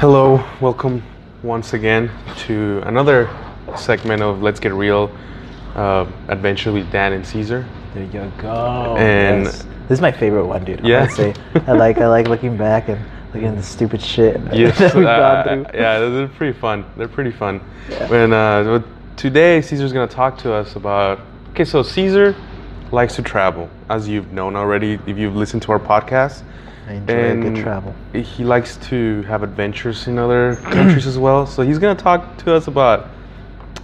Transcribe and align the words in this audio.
Hello, 0.00 0.42
welcome 0.60 1.02
once 1.42 1.72
again 1.74 2.10
to 2.38 2.82
another 2.86 3.28
segment 3.76 4.22
of 4.22 4.42
Let's 4.42 4.58
Get 4.60 4.72
Real 4.72 5.10
uh, 5.74 6.06
Adventure 6.28 6.72
with 6.72 6.90
Dan 6.90 7.12
and 7.12 7.26
Caesar. 7.26 7.66
There 7.94 8.04
you 8.04 8.32
go. 8.40 8.96
And- 8.96 9.44
Yes. 9.44 9.62
this 9.88 9.98
is 9.98 10.00
my 10.00 10.12
favorite 10.12 10.46
one, 10.46 10.64
dude. 10.64 10.80
Yeah. 10.84 11.02
I 11.02 11.06
say 11.08 11.34
I 11.66 11.72
like 11.72 11.98
I 11.98 12.06
like 12.06 12.28
looking 12.28 12.56
back 12.56 12.88
and 12.88 12.98
looking 13.34 13.48
at 13.48 13.56
the 13.56 13.62
stupid 13.62 14.00
shit 14.00 14.40
Yes, 14.52 14.78
that 14.78 14.94
we've 14.94 15.04
uh, 15.06 15.44
gone 15.44 15.64
through. 15.64 15.80
yeah, 15.80 15.98
they're 15.98 16.28
pretty 16.28 16.58
fun. 16.58 16.84
They're 16.96 17.08
pretty 17.08 17.32
fun. 17.32 17.60
And 17.90 18.32
uh, 18.32 18.82
today, 19.16 19.60
Caesar's 19.60 19.92
gonna 19.92 20.06
talk 20.06 20.38
to 20.38 20.52
us 20.52 20.76
about. 20.76 21.20
Okay, 21.50 21.64
so 21.64 21.82
Caesar 21.82 22.34
likes 22.92 23.16
to 23.16 23.22
travel, 23.22 23.68
as 23.88 24.08
you've 24.08 24.32
known 24.32 24.56
already 24.56 24.98
if 25.06 25.18
you've 25.18 25.36
listened 25.36 25.62
to 25.62 25.72
our 25.72 25.78
podcast. 25.80 26.42
I 26.90 26.94
enjoy 26.94 27.12
a 27.12 27.34
good 27.36 27.46
And 27.46 27.56
travel. 27.56 27.94
He 28.12 28.42
likes 28.44 28.76
to 28.88 29.22
have 29.22 29.44
adventures 29.44 30.08
in 30.08 30.18
other 30.18 30.56
countries 30.56 31.06
as 31.06 31.18
well. 31.18 31.46
So 31.46 31.62
he's 31.62 31.78
gonna 31.78 31.94
talk 31.94 32.36
to 32.38 32.52
us 32.54 32.66
about 32.66 33.06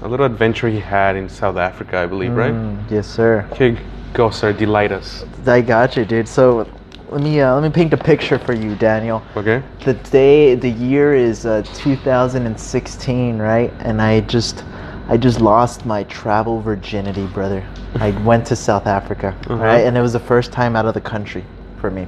a 0.02 0.09
little 0.09 0.27
adventure 0.27 0.69
he 0.69 0.80
had 0.80 1.14
in 1.14 1.28
South 1.28 1.56
Africa, 1.56 1.98
I 1.98 2.06
believe, 2.06 2.34
right? 2.34 2.52
Mm, 2.52 2.91
yes, 2.91 3.06
sir. 3.06 3.47
Okay, 3.52 3.78
go, 4.12 4.30
sir. 4.30 4.52
Delight 4.52 4.91
us. 4.91 5.24
I 5.47 5.61
got 5.61 5.97
you, 5.97 6.05
dude. 6.05 6.27
So 6.27 6.66
let 7.11 7.23
me 7.23 7.41
uh, 7.41 7.55
let 7.55 7.62
me 7.62 7.70
paint 7.70 7.92
a 7.92 7.97
picture 7.97 8.41
for 8.41 8.52
you, 8.55 8.74
Daniel. 8.74 9.23
Okay. 9.36 9.62
The 9.84 9.95
day, 9.95 10.56
the 10.56 10.70
year 10.70 11.14
is 11.14 11.47
uh, 11.47 11.62
2016, 11.75 13.38
right? 13.38 13.73
And 13.78 14.02
I 14.02 14.20
just, 14.23 14.64
I 15.09 15.16
just 15.16 15.41
lost 15.41 15.86
my 15.86 16.02
travel 16.05 16.61
virginity, 16.61 17.27
brother. 17.28 17.64
I 18.00 18.11
went 18.25 18.45
to 18.47 18.56
South 18.56 18.88
Africa, 18.88 19.28
Uh-huh. 19.48 19.55
right? 19.62 19.86
And 19.86 19.97
it 19.97 20.00
was 20.00 20.12
the 20.14 20.19
first 20.33 20.50
time 20.50 20.75
out 20.75 20.86
of 20.86 20.95
the 20.95 21.00
country 21.00 21.45
for 21.80 21.91
me, 21.91 22.06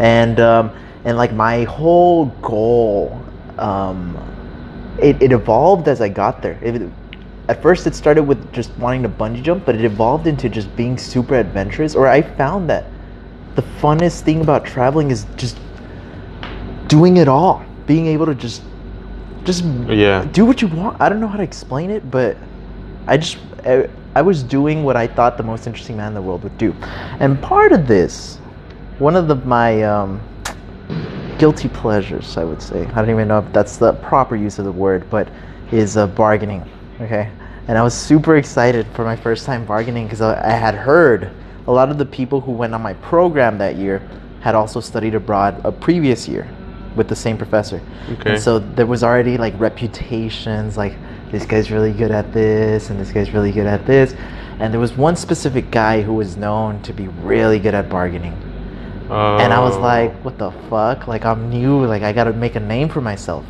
and 0.00 0.40
um, 0.40 0.70
and 1.04 1.16
like 1.16 1.32
my 1.32 1.64
whole 1.64 2.26
goal, 2.42 3.18
um, 3.58 4.16
it, 5.00 5.22
it 5.22 5.32
evolved 5.32 5.86
as 5.88 6.00
I 6.00 6.08
got 6.08 6.42
there. 6.42 6.58
It, 6.62 6.90
at 7.48 7.62
first, 7.62 7.86
it 7.86 7.94
started 7.94 8.24
with 8.24 8.52
just 8.52 8.76
wanting 8.78 9.02
to 9.02 9.08
bungee 9.08 9.42
jump, 9.42 9.64
but 9.64 9.74
it 9.74 9.84
evolved 9.84 10.26
into 10.26 10.48
just 10.48 10.74
being 10.76 10.98
super 10.98 11.34
adventurous. 11.36 11.94
Or 11.94 12.06
I 12.06 12.22
found 12.22 12.68
that 12.70 12.86
the 13.54 13.62
funnest 13.62 14.22
thing 14.22 14.40
about 14.40 14.64
traveling 14.64 15.10
is 15.10 15.26
just 15.36 15.58
doing 16.88 17.18
it 17.18 17.28
all 17.28 17.64
being 17.86 18.06
able 18.06 18.26
to 18.26 18.34
just 18.34 18.62
just 19.44 19.64
Yeah. 19.88 20.24
do 20.32 20.44
what 20.44 20.60
you 20.60 20.68
want 20.68 21.00
i 21.00 21.08
don't 21.08 21.20
know 21.20 21.28
how 21.28 21.36
to 21.36 21.42
explain 21.42 21.90
it 21.90 22.10
but 22.10 22.36
i 23.06 23.16
just 23.16 23.38
I, 23.64 23.88
I 24.14 24.22
was 24.22 24.42
doing 24.42 24.82
what 24.84 24.96
i 24.96 25.06
thought 25.06 25.36
the 25.36 25.42
most 25.42 25.66
interesting 25.66 25.96
man 25.96 26.08
in 26.08 26.14
the 26.14 26.22
world 26.22 26.42
would 26.42 26.58
do 26.58 26.74
and 27.20 27.40
part 27.40 27.72
of 27.72 27.86
this 27.86 28.38
one 29.00 29.16
of 29.16 29.28
the 29.28 29.34
my 29.34 29.82
um, 29.82 30.20
guilty 31.38 31.68
pleasures 31.68 32.36
i 32.36 32.44
would 32.44 32.60
say. 32.60 32.84
I 32.86 32.94
don't 33.00 33.10
even 33.10 33.28
know 33.28 33.38
if 33.38 33.52
that's 33.52 33.78
the 33.78 33.94
proper 33.94 34.36
use 34.36 34.58
of 34.58 34.66
the 34.66 34.72
word 34.72 35.08
but 35.10 35.28
is 35.72 35.96
uh, 35.96 36.06
bargaining 36.06 36.68
okay? 37.00 37.30
And 37.68 37.78
i 37.78 37.82
was 37.82 37.94
super 37.94 38.36
excited 38.36 38.86
for 38.94 39.04
my 39.04 39.16
first 39.16 39.46
time 39.46 39.64
bargaining 39.64 40.04
because 40.04 40.20
I, 40.20 40.40
I 40.46 40.52
had 40.52 40.74
heard 40.74 41.32
a 41.66 41.72
lot 41.72 41.90
of 41.90 41.98
the 41.98 42.06
people 42.06 42.40
who 42.40 42.52
went 42.52 42.74
on 42.74 42.82
my 42.82 42.94
program 42.94 43.58
that 43.58 43.76
year 43.76 44.02
had 44.40 44.54
also 44.54 44.80
studied 44.80 45.14
abroad 45.14 45.60
a 45.64 45.72
previous 45.72 46.28
year 46.28 46.48
with 46.96 47.08
the 47.08 47.16
same 47.16 47.38
professor. 47.38 47.80
Okay. 48.10 48.32
and 48.32 48.42
so 48.42 48.58
there 48.58 48.86
was 48.86 49.04
already 49.04 49.36
like 49.36 49.58
reputations 49.60 50.76
like 50.76 50.96
this 51.30 51.46
guy's 51.46 51.70
really 51.70 51.92
good 51.92 52.10
at 52.10 52.32
this 52.32 52.90
and 52.90 52.98
this 52.98 53.12
guy's 53.12 53.30
really 53.32 53.52
good 53.52 53.66
at 53.66 53.86
this. 53.86 54.14
And 54.58 54.72
there 54.72 54.80
was 54.80 54.92
one 54.92 55.16
specific 55.16 55.70
guy 55.70 56.02
who 56.02 56.12
was 56.12 56.36
known 56.36 56.82
to 56.82 56.92
be 56.92 57.08
really 57.08 57.58
good 57.58 57.74
at 57.74 57.88
bargaining 57.88 58.36
and 59.12 59.52
I 59.52 59.60
was 59.60 59.76
Oh. 59.76 59.80
like, 59.80 60.12
what 60.24 60.38
the 60.38 60.50
fuck? 60.68 61.06
Like, 61.08 61.24
I'm 61.24 61.50
new. 61.50 61.84
Like, 61.86 62.02
I 62.02 62.12
gotta 62.12 62.32
make 62.32 62.54
a 62.56 62.60
name 62.60 62.88
for 62.88 63.00
myself. 63.00 63.44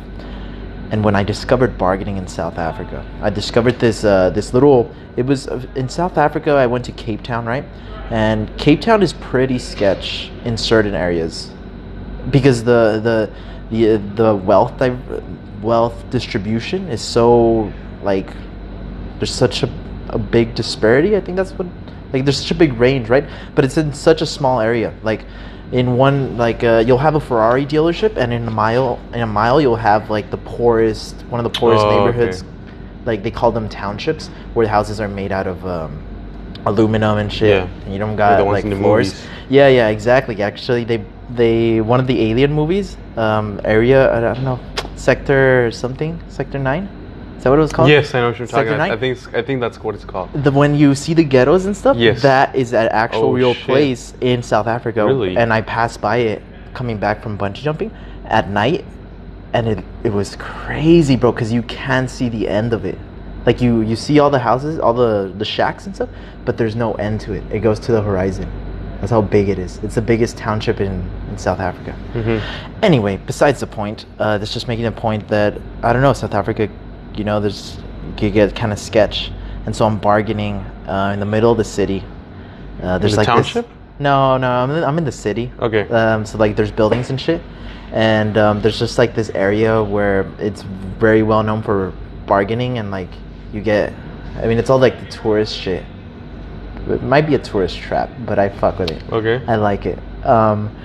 And 0.91 1.03
when 1.05 1.15
I 1.15 1.23
discovered 1.23 1.77
bargaining 1.77 2.17
in 2.17 2.27
South 2.27 2.57
Africa, 2.57 3.05
I 3.21 3.29
discovered 3.29 3.79
this 3.79 4.03
uh, 4.03 4.29
this 4.31 4.53
little. 4.53 4.91
It 5.15 5.25
was 5.25 5.47
uh, 5.47 5.65
in 5.75 5.87
South 5.87 6.17
Africa. 6.17 6.51
I 6.51 6.67
went 6.67 6.83
to 6.85 6.91
Cape 6.91 7.23
Town, 7.23 7.45
right? 7.45 7.63
And 8.09 8.49
Cape 8.57 8.81
Town 8.81 9.01
is 9.01 9.13
pretty 9.13 9.57
sketch 9.57 10.29
in 10.43 10.57
certain 10.57 10.93
areas 10.93 11.49
because 12.29 12.63
the 12.65 12.99
the 13.01 13.29
the 13.71 13.97
the 14.15 14.35
wealth 14.35 14.77
div- 14.77 15.23
wealth 15.63 16.03
distribution 16.09 16.89
is 16.89 17.01
so 17.01 17.71
like 18.03 18.33
there's 19.19 19.33
such 19.33 19.63
a, 19.63 19.69
a 20.09 20.17
big 20.19 20.55
disparity. 20.55 21.15
I 21.15 21.21
think 21.21 21.37
that's 21.37 21.53
what 21.53 21.67
like 22.11 22.25
there's 22.25 22.41
such 22.41 22.51
a 22.51 22.55
big 22.55 22.73
range, 22.73 23.07
right? 23.07 23.23
But 23.55 23.63
it's 23.63 23.77
in 23.77 23.93
such 23.93 24.21
a 24.21 24.25
small 24.25 24.59
area. 24.59 24.93
Like 25.03 25.23
in 25.71 25.97
one 25.97 26.37
like 26.37 26.63
uh, 26.63 26.83
you'll 26.85 26.97
have 26.97 27.15
a 27.15 27.19
Ferrari 27.19 27.65
dealership, 27.65 28.17
and 28.17 28.33
in 28.33 28.47
a 28.47 28.51
mile 28.51 28.99
in 29.13 29.21
a 29.21 29.27
mile 29.27 29.61
you'll 29.61 29.75
have 29.75 30.09
like 30.09 30.29
the 30.29 30.37
poorest 30.37 31.15
one 31.29 31.39
of 31.43 31.51
the 31.51 31.59
poorest 31.59 31.83
Oh, 31.85 31.89
okay. 31.89 31.97
neighborhoods. 31.97 32.43
Like 33.05 33.23
they 33.23 33.31
call 33.31 33.51
them 33.51 33.67
townships, 33.67 34.27
where 34.53 34.65
the 34.65 34.69
houses 34.71 34.99
are 34.99 35.07
made 35.07 35.31
out 35.31 35.47
of 35.47 35.65
um, 35.65 36.03
aluminum 36.65 37.17
and 37.17 37.33
shit. 37.33 37.49
Yeah. 37.49 37.67
And 37.85 37.93
you 37.93 37.99
don't 37.99 38.15
got 38.15 38.45
like 38.45 38.63
floors. 38.63 39.19
Yeah, 39.49 39.67
yeah, 39.69 39.87
exactly. 39.87 40.41
Actually, 40.41 40.83
they 40.83 41.03
they 41.29 41.81
one 41.81 41.99
of 41.99 42.07
the 42.07 42.21
Alien 42.21 42.53
movies, 42.53 42.97
um, 43.17 43.59
area 43.63 44.13
I 44.15 44.19
don't 44.19 44.43
know, 44.43 44.59
Sector 44.95 45.71
something, 45.71 46.21
Sector 46.27 46.59
Nine. 46.59 46.89
Is 47.41 47.45
that 47.45 47.49
what 47.49 47.57
it 47.57 47.63
was 47.63 47.73
called? 47.73 47.89
Yes, 47.89 48.13
I 48.13 48.19
know 48.21 48.29
what 48.29 48.37
you're 48.37 48.47
talking 48.47 48.67
Sector 48.69 48.75
about. 48.75 48.91
I 48.91 48.97
think 48.97 49.33
I 49.33 49.41
think 49.41 49.61
that's 49.61 49.79
what 49.83 49.95
it's 49.95 50.05
called. 50.05 50.29
The 50.43 50.51
when 50.51 50.75
you 50.75 50.93
see 50.93 51.15
the 51.15 51.23
ghettos 51.23 51.65
and 51.65 51.75
stuff, 51.75 51.97
Yes. 51.97 52.21
that 52.21 52.55
is 52.55 52.71
an 52.71 52.87
actual 52.89 53.29
Oh, 53.29 53.33
real 53.33 53.55
shit. 53.55 53.65
place 53.65 54.13
in 54.21 54.43
South 54.43 54.67
Africa. 54.67 55.07
Really? 55.07 55.35
And 55.35 55.51
I 55.51 55.61
passed 55.61 55.99
by 56.01 56.17
it 56.17 56.43
coming 56.75 56.97
back 56.99 57.23
from 57.23 57.39
bungee 57.39 57.63
jumping 57.63 57.89
at 58.25 58.51
night, 58.51 58.85
and 59.53 59.67
it 59.67 59.83
it 60.03 60.13
was 60.13 60.35
crazy, 60.35 61.15
bro, 61.15 61.31
because 61.31 61.51
you 61.51 61.63
can 61.63 62.07
see 62.07 62.29
the 62.29 62.47
end 62.47 62.73
of 62.73 62.85
it. 62.85 62.99
Like 63.47 63.59
you 63.59 63.81
you 63.81 63.95
see 63.95 64.19
all 64.19 64.29
the 64.29 64.37
houses, 64.37 64.77
all 64.77 64.93
the 64.93 65.33
the 65.35 65.45
shacks 65.45 65.87
and 65.87 65.95
stuff, 65.95 66.09
but 66.45 66.57
there's 66.59 66.75
no 66.75 66.93
end 66.93 67.21
to 67.21 67.33
it. 67.33 67.43
It 67.51 67.61
goes 67.61 67.79
to 67.79 67.91
the 67.91 68.03
horizon. 68.03 68.47
That's 68.99 69.09
how 69.09 69.23
big 69.23 69.49
it 69.49 69.57
is. 69.57 69.79
It's 69.81 69.95
the 69.95 70.01
biggest 70.03 70.37
township 70.37 70.79
in, 70.79 71.09
in 71.31 71.37
South 71.39 71.59
Africa. 71.59 71.95
Mm-hmm. 72.13 72.83
Anyway, 72.83 73.17
besides 73.25 73.59
the 73.59 73.65
point, 73.65 74.05
uh, 74.19 74.37
that's 74.37 74.53
just 74.53 74.67
making 74.67 74.85
a 74.85 74.91
point 74.91 75.27
that 75.29 75.59
I 75.81 75.91
don't 75.91 76.03
know 76.03 76.13
South 76.13 76.35
Africa. 76.35 76.69
You 77.15 77.23
know, 77.23 77.39
there's 77.39 77.77
you 78.19 78.29
get 78.29 78.55
kind 78.55 78.71
of 78.71 78.79
sketch, 78.79 79.31
and 79.65 79.75
so 79.75 79.85
I'm 79.85 79.99
bargaining 79.99 80.55
uh, 80.87 81.11
in 81.13 81.19
the 81.19 81.25
middle 81.25 81.51
of 81.51 81.57
the 81.57 81.63
city. 81.63 82.03
Uh, 82.81 82.97
there's 82.97 83.13
the 83.13 83.17
like 83.17 83.27
township? 83.27 83.67
This, 83.67 83.77
no, 83.99 84.37
no, 84.37 84.49
I'm 84.49 84.71
in, 84.71 84.83
I'm 84.83 84.97
in 84.97 85.05
the 85.05 85.11
city. 85.11 85.51
Okay. 85.59 85.87
Um, 85.89 86.25
so 86.25 86.37
like 86.37 86.55
there's 86.55 86.71
buildings 86.71 87.09
and 87.09 87.19
shit, 87.19 87.41
and 87.91 88.37
um, 88.37 88.61
there's 88.61 88.79
just 88.79 88.97
like 88.97 89.13
this 89.13 89.29
area 89.31 89.83
where 89.83 90.31
it's 90.39 90.63
very 90.99 91.23
well 91.23 91.43
known 91.43 91.61
for 91.61 91.93
bargaining 92.25 92.77
and 92.77 92.91
like 92.91 93.09
you 93.53 93.61
get. 93.61 93.93
I 94.37 94.47
mean, 94.47 94.57
it's 94.57 94.69
all 94.69 94.79
like 94.79 94.99
the 94.99 95.11
tourist 95.11 95.55
shit. 95.55 95.83
It 96.89 97.03
might 97.03 97.27
be 97.27 97.35
a 97.35 97.39
tourist 97.39 97.77
trap, 97.77 98.09
but 98.25 98.39
I 98.39 98.49
fuck 98.49 98.79
with 98.79 98.89
it. 98.89 99.03
Okay. 99.11 99.43
I 99.47 99.55
like 99.55 99.85
it. 99.85 99.99
Um, 100.25 100.75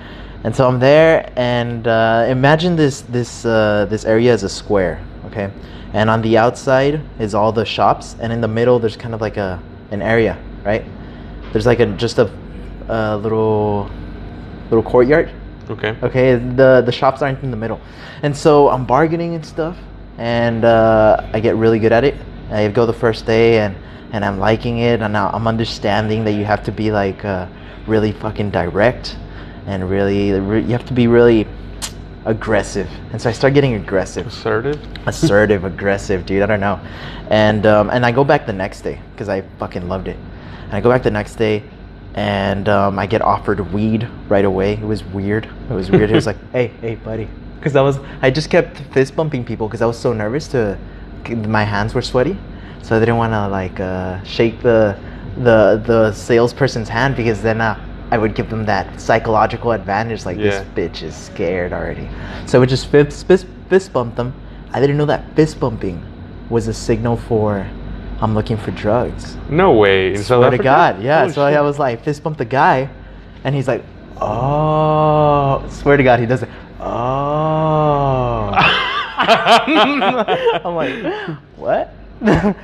and 0.43 0.55
so 0.55 0.67
I'm 0.67 0.79
there, 0.79 1.31
and 1.35 1.87
uh, 1.87 2.25
imagine 2.29 2.75
this 2.75 3.01
this 3.01 3.45
uh, 3.45 3.87
this 3.89 4.05
area 4.05 4.33
is 4.33 4.43
a 4.43 4.49
square, 4.49 5.01
okay? 5.27 5.51
And 5.93 6.09
on 6.09 6.21
the 6.21 6.37
outside 6.37 7.01
is 7.19 7.33
all 7.33 7.51
the 7.51 7.65
shops, 7.65 8.15
and 8.19 8.31
in 8.33 8.41
the 8.41 8.47
middle 8.47 8.79
there's 8.79 8.97
kind 8.97 9.13
of 9.13 9.21
like 9.21 9.37
a 9.37 9.61
an 9.91 10.01
area, 10.01 10.37
right? 10.65 10.83
There's 11.53 11.65
like 11.65 11.79
a 11.79 11.85
just 11.85 12.17
a, 12.19 12.29
a 12.89 13.17
little 13.17 13.89
little 14.69 14.83
courtyard, 14.83 15.29
Okay. 15.69 15.95
okay? 16.03 16.35
The 16.35 16.83
the 16.85 16.91
shops 16.91 17.21
aren't 17.21 17.41
in 17.43 17.51
the 17.51 17.57
middle, 17.57 17.79
and 18.23 18.35
so 18.35 18.69
I'm 18.69 18.85
bargaining 18.85 19.35
and 19.35 19.45
stuff, 19.45 19.77
and 20.17 20.65
uh, 20.65 21.29
I 21.33 21.39
get 21.39 21.55
really 21.55 21.79
good 21.79 21.93
at 21.93 22.03
it. 22.03 22.15
I 22.51 22.67
go 22.69 22.85
the 22.85 22.93
first 22.93 23.25
day, 23.25 23.59
and 23.59 23.75
and 24.11 24.23
I'm 24.25 24.39
liking 24.39 24.79
it, 24.79 25.01
and 25.01 25.13
now 25.13 25.29
I'm 25.33 25.47
understanding 25.47 26.23
that 26.25 26.33
you 26.33 26.45
have 26.45 26.63
to 26.63 26.71
be 26.71 26.91
like 26.91 27.23
uh, 27.25 27.47
really 27.87 28.11
fucking 28.11 28.51
direct, 28.51 29.17
and 29.67 29.89
really 29.89 30.31
re- 30.39 30.61
you 30.61 30.71
have 30.71 30.85
to 30.87 30.93
be 30.93 31.07
really 31.07 31.47
aggressive. 32.27 32.89
And 33.11 33.21
so 33.21 33.29
I 33.29 33.33
start 33.33 33.53
getting 33.53 33.73
aggressive 33.75 34.27
Assertive. 34.27 34.79
assertive, 35.07 35.63
aggressive, 35.73 36.25
dude. 36.25 36.43
I 36.43 36.45
don't 36.45 36.59
know. 36.59 36.79
And 37.29 37.65
um, 37.65 37.89
and 37.89 38.05
I 38.05 38.11
go 38.11 38.23
back 38.23 38.45
the 38.45 38.53
next 38.53 38.81
day 38.81 39.01
because 39.11 39.29
I 39.29 39.41
fucking 39.59 39.87
loved 39.87 40.07
it. 40.07 40.17
And 40.65 40.73
I 40.73 40.81
go 40.81 40.89
back 40.89 41.03
the 41.03 41.11
next 41.11 41.35
day, 41.35 41.63
and 42.13 42.67
um, 42.69 42.99
I 42.99 43.05
get 43.07 43.21
offered 43.21 43.73
weed 43.73 44.07
right 44.27 44.45
away. 44.45 44.73
It 44.73 44.83
was 44.85 45.03
weird. 45.05 45.45
It 45.69 45.73
was 45.73 45.89
weird. 45.89 46.11
it 46.11 46.15
was 46.15 46.25
like, 46.27 46.37
hey, 46.51 46.67
hey, 46.81 46.95
buddy, 46.95 47.27
because 47.55 47.75
I 47.75 47.81
was 47.81 47.99
I 48.21 48.29
just 48.29 48.49
kept 48.49 48.77
fist 48.93 49.15
bumping 49.15 49.45
people 49.45 49.67
because 49.67 49.81
I 49.81 49.85
was 49.85 49.97
so 49.97 50.13
nervous 50.13 50.47
to. 50.49 50.77
My 51.29 51.63
hands 51.63 51.93
were 51.93 52.01
sweaty, 52.01 52.37
so 52.83 52.95
I 52.95 52.99
didn't 52.99 53.17
want 53.17 53.33
to 53.33 53.47
like 53.47 53.79
uh, 53.79 54.21
shake 54.23 54.61
the 54.61 54.97
the 55.37 55.81
the 55.85 56.11
salesperson's 56.13 56.89
hand 56.89 57.15
because 57.15 57.41
then 57.41 57.61
uh, 57.61 57.75
I 58.09 58.17
would 58.17 58.35
give 58.35 58.49
them 58.49 58.65
that 58.65 58.99
psychological 58.99 59.71
advantage. 59.71 60.25
Like 60.25 60.37
Yeah. 60.37 60.43
this 60.43 60.65
bitch 60.75 61.03
is 61.03 61.15
scared 61.15 61.73
already. 61.73 62.09
So 62.45 62.57
I 62.57 62.59
would 62.59 62.69
just 62.69 62.87
fist, 62.87 63.27
fist, 63.27 63.45
fist 63.69 63.91
bump 63.93 64.15
them. 64.15 64.33
I 64.73 64.79
didn't 64.79 64.97
know 64.97 65.05
that 65.05 65.35
fist 65.35 65.59
bumping 65.59 66.03
was 66.49 66.67
a 66.67 66.73
signal 66.73 67.17
for 67.17 67.65
I'm 68.19 68.33
looking 68.33 68.57
for 68.57 68.71
drugs. 68.71 69.37
No 69.49 69.73
way. 69.73 70.13
In 70.13 70.23
Swear 70.23 70.49
to 70.49 70.57
God, 70.57 71.01
yeah. 71.03 71.21
Holy 71.21 71.33
so 71.33 71.43
I 71.43 71.61
was 71.61 71.77
like 71.77 72.03
fist 72.03 72.23
bump 72.23 72.37
the 72.37 72.45
guy, 72.45 72.89
and 73.43 73.53
he's 73.53 73.67
like, 73.67 73.83
oh. 74.19 75.63
Swear 75.69 75.97
to 75.97 76.03
God, 76.03 76.19
he 76.19 76.25
does 76.25 76.41
it. 76.43 76.49
Oh. 76.79 78.49
I'm 79.27 80.75
like, 80.75 81.03
what? 81.57 81.93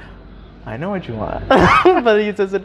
I 0.65 0.77
know 0.77 0.89
what 0.89 1.07
you 1.07 1.15
want. 1.15 1.47
but 1.49 2.19
he 2.21 2.35
says 2.35 2.53
it. 2.53 2.63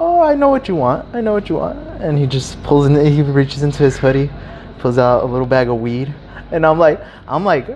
Oh, 0.00 0.20
I 0.22 0.34
know 0.34 0.48
what 0.48 0.68
you 0.68 0.74
want. 0.74 1.06
I 1.14 1.20
know 1.20 1.32
what 1.32 1.48
you 1.48 1.56
want. 1.56 1.78
And 2.00 2.18
he 2.18 2.26
just 2.26 2.60
pulls 2.62 2.86
in. 2.86 2.94
He 3.06 3.22
reaches 3.22 3.62
into 3.62 3.82
his 3.82 3.98
hoodie, 3.98 4.30
pulls 4.78 4.98
out 4.98 5.22
a 5.22 5.26
little 5.26 5.46
bag 5.46 5.68
of 5.68 5.76
weed, 5.80 6.12
and 6.50 6.66
I'm 6.66 6.78
like, 6.78 7.00
I'm 7.28 7.44
like, 7.44 7.68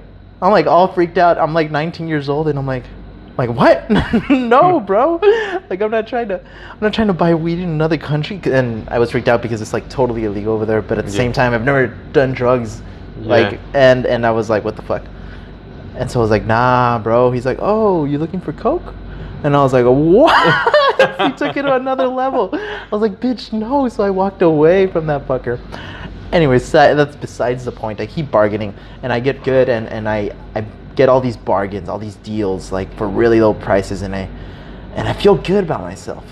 I'm 0.43 0.51
like 0.51 0.67
all 0.67 0.93
freaked 0.93 1.19
out. 1.19 1.39
I'm 1.39 1.55
like 1.55 1.71
19 1.71 2.09
years 2.09 2.29
old, 2.29 2.49
and 2.49 2.59
I'm 2.59 2.67
like, 2.67 2.85
like 3.39 3.51
what? 3.51 3.89
no, 4.31 4.81
bro. 4.81 5.21
Like 5.69 5.81
I'm 5.83 5.91
not 5.91 6.07
trying 6.09 6.29
to. 6.29 6.41
I'm 6.41 6.79
not 6.81 6.95
trying 6.95 7.09
to 7.09 7.13
buy 7.15 7.35
weed 7.35 7.59
in 7.59 7.69
another 7.69 7.99
country. 7.99 8.41
And 8.45 8.89
I 8.89 8.99
was 8.99 9.11
freaked 9.11 9.29
out 9.29 9.43
because 9.43 9.61
it's 9.61 9.73
like 9.73 9.89
totally 9.89 10.25
illegal 10.25 10.55
over 10.55 10.65
there. 10.67 10.83
But 10.83 10.99
at 10.99 11.05
the 11.07 11.11
Yeah. 11.13 11.17
same 11.19 11.33
time, 11.33 11.53
I've 11.53 11.65
never 11.65 11.89
done 12.13 12.33
drugs. 12.33 12.83
Like 13.21 13.53
Yeah. 13.53 13.59
and 13.75 14.07
and 14.07 14.27
I 14.27 14.31
was 14.31 14.49
like, 14.51 14.65
what 14.65 14.77
the 14.77 14.83
fuck? 14.83 15.03
And 15.97 16.11
so 16.11 16.21
I 16.21 16.23
was 16.23 16.31
like, 16.31 16.45
nah, 16.45 16.99
bro. 16.99 17.31
He's 17.31 17.47
like, 17.47 17.59
oh, 17.61 18.05
you 18.05 18.19
looking 18.19 18.41
for 18.41 18.53
coke? 18.53 18.95
And 19.45 19.55
I 19.55 19.63
was 19.63 19.73
like, 19.73 19.85
what? 19.85 20.35
he 21.21 21.33
took 21.37 21.57
it 21.57 21.63
to 21.63 21.75
another 21.77 22.07
level. 22.07 22.51
I 22.53 22.89
was 22.91 23.03
like, 23.03 23.21
bitch, 23.21 23.53
no. 23.53 23.89
So 23.89 24.03
I 24.03 24.11
walked 24.11 24.43
away 24.43 24.87
from 24.87 25.07
that 25.07 25.27
fucker. 25.27 25.61
Anyways, 26.33 26.71
that's 26.73 27.17
besides 27.17 27.65
the 27.65 27.73
point. 27.73 28.01
I 28.01 28.07
keep 28.07 28.31
bargaining, 28.31 28.75
and 29.03 29.13
I 29.13 29.21
get 29.21 29.45
good, 29.45 29.69
and, 29.69 29.87
and 29.89 30.09
I, 30.09 30.35
I 30.55 30.65
get 30.97 31.09
all 31.09 31.21
these 31.21 31.37
bargains, 31.37 31.89
all 31.89 31.99
these 31.99 32.17
deals, 32.17 32.73
like 32.73 32.93
for 32.97 33.09
really 33.09 33.41
low 33.41 33.55
prices, 33.55 34.03
and 34.03 34.15
I 34.15 34.29
and 34.95 35.07
I 35.07 35.13
feel 35.13 35.37
good 35.37 35.63
about 35.65 35.83
myself. 35.83 36.25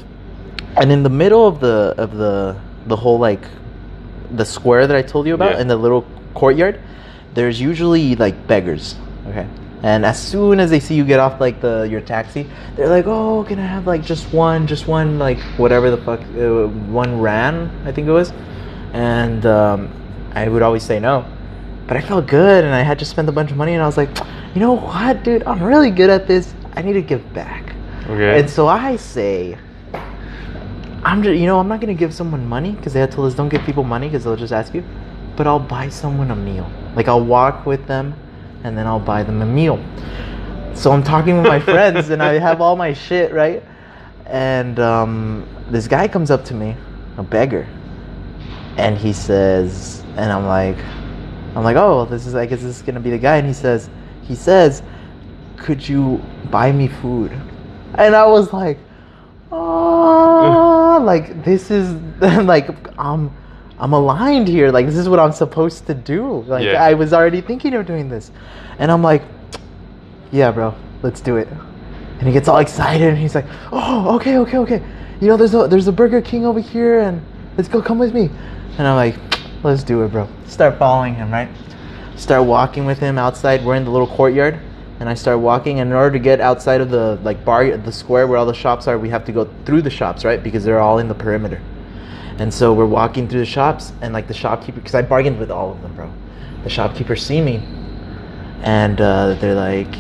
And 0.77 0.91
in 0.91 1.03
the 1.03 1.11
middle 1.11 1.47
of 1.47 1.61
the 1.61 1.95
of 1.97 2.17
the 2.17 2.57
the 2.87 2.97
whole 2.97 3.19
like 3.19 3.43
the 4.31 4.45
square 4.45 4.87
that 4.87 4.97
I 4.97 5.03
told 5.03 5.27
you 5.27 5.35
about 5.35 5.53
Yeah. 5.53 5.61
in 5.61 5.69
the 5.69 5.77
little 5.77 6.05
courtyard, 6.35 6.81
there's 7.35 7.61
usually 7.61 8.17
like 8.17 8.47
beggars. 8.49 8.97
Okay. 9.29 9.47
And 9.85 10.07
as 10.07 10.19
soon 10.19 10.61
as 10.61 10.71
they 10.71 10.81
see 10.81 10.95
you 10.95 11.05
get 11.05 11.21
off 11.21 11.43
like 11.43 11.61
the 11.61 11.87
your 11.91 12.01
taxi, 12.01 12.49
they're 12.75 12.89
like, 12.89 13.05
"Oh, 13.07 13.45
can 13.45 13.59
I 13.59 13.67
have 13.67 13.87
like 13.87 14.03
just 14.03 14.33
one, 14.33 14.67
just 14.67 14.89
one, 14.89 15.19
like 15.19 15.39
whatever 15.59 15.91
the 15.91 15.99
fuck, 15.99 16.21
uh, 16.21 16.69
one 16.91 17.21
rand, 17.21 17.71
I 17.87 17.93
think 17.93 18.09
it 18.09 18.11
was." 18.11 18.33
And 18.95 19.45
um, 19.45 19.91
I 20.35 20.49
would 20.49 20.63
always 20.63 20.83
say 20.83 21.01
no, 21.01 21.27
but 21.87 21.99
I 21.99 22.01
felt 22.01 22.27
good, 22.27 22.65
and 22.65 22.75
I 22.75 22.81
had 22.81 22.99
to 23.01 23.05
spend 23.05 23.29
a 23.29 23.33
bunch 23.33 23.51
of 23.51 23.59
money, 23.59 23.75
and 23.75 23.83
I 23.83 23.85
was 23.85 23.99
like, 23.99 24.09
"You 24.55 24.61
know 24.63 24.73
what, 24.73 25.23
dude? 25.23 25.43
I'm 25.45 25.63
really 25.63 25.91
good 25.91 26.09
at 26.09 26.27
this. 26.27 26.55
I 26.73 26.81
need 26.81 26.95
to 26.95 27.03
give 27.03 27.35
back." 27.35 27.75
Okay. 28.09 28.41
And 28.41 28.49
so 28.49 28.67
I 28.69 28.97
say, 28.97 29.59
I'm 31.05 31.23
just, 31.23 31.39
you 31.39 31.45
know, 31.45 31.61
I'm 31.61 31.69
not 31.69 31.83
gonna 31.83 31.93
give 31.93 32.15
someone 32.15 32.49
money 32.49 32.73
because 32.73 32.95
they 32.95 33.01
had 33.01 33.13
told 33.13 33.27
us 33.27 33.35
don't 33.35 33.51
give 33.51 33.61
people 33.65 33.85
money 33.85 34.09
because 34.09 34.25
they'll 34.25 34.35
just 34.49 34.55
ask 34.55 34.73
you, 34.73 34.83
but 35.37 35.47
I'll 35.47 35.61
buy 35.77 35.91
someone 35.91 36.31
a 36.31 36.37
meal. 36.37 36.71
Like 36.97 37.07
I'll 37.07 37.25
walk 37.25 37.67
with 37.67 37.87
them, 37.87 38.15
and 38.65 38.77
then 38.77 38.87
I'll 38.87 38.99
buy 38.99 39.23
them 39.23 39.43
a 39.43 39.47
meal. 39.47 39.77
So 40.75 40.91
I'm 40.91 41.03
talking 41.03 41.37
with 41.37 41.47
my 41.47 41.61
friends, 41.73 42.09
and 42.11 42.23
I 42.23 42.39
have 42.39 42.61
all 42.61 42.77
my 42.77 42.93
shit 42.93 43.33
right, 43.33 43.63
and 44.27 44.81
um, 44.81 45.47
this 45.71 45.87
guy 45.87 46.09
comes 46.09 46.31
up 46.31 46.45
to 46.47 46.55
me, 46.55 46.75
a 47.19 47.23
beggar, 47.23 47.69
and 48.79 48.97
he 48.97 49.13
says, 49.13 50.03
and 50.17 50.33
I'm 50.33 50.47
like, 50.47 50.79
I'm 51.55 51.63
like, 51.63 51.77
oh, 51.77 52.07
this 52.07 52.27
is, 52.27 52.35
I 52.35 52.47
guess 52.47 52.63
this 52.63 52.77
is 52.77 52.83
gonna 52.83 53.01
be 53.01 53.11
the 53.11 53.19
guy, 53.19 53.37
and 53.37 53.47
he 53.47 53.53
says, 53.53 53.89
he 54.23 54.35
says, 54.35 54.83
could 55.59 55.87
you 55.87 56.21
buy 56.51 56.73
me 56.73 56.89
food? 56.89 57.33
And 57.97 58.17
I 58.17 58.27
was 58.27 58.53
like, 58.53 58.79
oh, 59.53 61.01
like 61.05 61.45
this 61.45 61.71
is 61.71 61.93
like 62.21 62.69
I'm 62.99 63.31
I'm 63.79 63.93
aligned 63.93 64.49
here. 64.49 64.71
Like 64.71 64.87
this 64.87 64.97
is 64.97 65.09
what 65.09 65.19
I'm 65.19 65.33
supposed 65.33 65.87
to 65.87 65.95
do. 65.95 66.43
Like 66.43 66.65
Yeah. 66.65 66.83
I 66.83 66.95
was 66.95 67.13
already 67.13 67.41
thinking 67.41 67.75
of 67.75 67.87
doing 67.87 68.09
this, 68.09 68.31
and 68.79 68.91
I'm 68.91 69.03
like, 69.03 69.23
yeah, 70.31 70.51
bro, 70.51 70.75
let's 71.03 71.21
do 71.21 71.37
it. 71.37 71.49
And 72.19 72.27
he 72.29 72.33
gets 72.33 72.49
all 72.49 72.59
excited, 72.59 73.09
and 73.09 73.19
he's 73.19 73.35
like, 73.35 73.47
oh, 73.73 74.15
okay, 74.17 74.39
okay, 74.39 74.59
okay. 74.59 74.83
You 75.21 75.29
know, 75.29 75.37
there's 75.37 75.55
a 75.55 75.67
there's 75.67 75.89
a 75.89 75.93
Burger 75.93 76.21
King 76.21 76.47
over 76.47 76.61
here, 76.61 77.01
and 77.01 77.25
let's 77.57 77.69
go. 77.69 77.83
Come 77.83 77.99
with 77.99 78.15
me. 78.15 78.31
And 78.79 78.87
I'm 78.87 78.97
like, 78.97 79.17
let's 79.65 79.83
do 79.83 80.03
it, 80.03 80.09
bro. 80.13 80.29
Start 80.47 80.79
following 80.79 81.15
him, 81.15 81.31
right? 81.31 81.49
Start 82.17 82.45
walking 82.47 82.87
with 82.87 82.99
him 82.99 83.19
outside. 83.19 83.65
We're 83.65 83.75
in 83.75 83.85
the 83.85 83.91
little 83.91 84.07
courtyard, 84.07 84.61
and 85.01 85.09
I 85.09 85.15
start 85.15 85.41
walking. 85.41 85.81
And 85.81 85.91
in 85.91 85.97
order 85.97 86.13
to 86.13 86.19
get 86.19 86.41
outside 86.41 86.81
of 86.81 86.91
the 86.91 87.19
like 87.23 87.45
bar, 87.45 87.77
the 87.77 87.93
square 87.93 88.27
where 88.27 88.39
all 88.39 88.47
the 88.47 88.55
shops 88.55 88.87
are, 88.87 88.99
we 88.99 89.09
have 89.09 89.25
to 89.25 89.33
go 89.33 89.49
through 89.65 89.83
the 89.83 89.91
shops, 89.91 90.25
right? 90.25 90.43
Because 90.43 90.65
they're 90.65 90.81
all 90.81 90.99
in 90.99 91.09
the 91.09 91.15
perimeter. 91.15 91.61
And 92.39 92.53
so 92.53 92.73
we're 92.73 92.87
walking 92.87 93.29
through 93.29 93.41
the 93.41 93.47
shops, 93.47 93.93
and 94.01 94.13
like 94.13 94.27
the 94.27 94.35
shopkeeper, 94.35 94.81
because 94.81 94.95
I 94.95 95.03
bargained 95.03 95.39
with 95.39 95.51
all 95.51 95.71
of 95.71 95.81
them, 95.83 95.95
bro. 95.95 96.13
The 96.65 96.71
shopkeepers 96.71 97.25
see 97.25 97.41
me, 97.41 97.63
and 98.63 99.01
uh, 99.01 99.35
they're 99.35 99.55
like, 99.55 99.95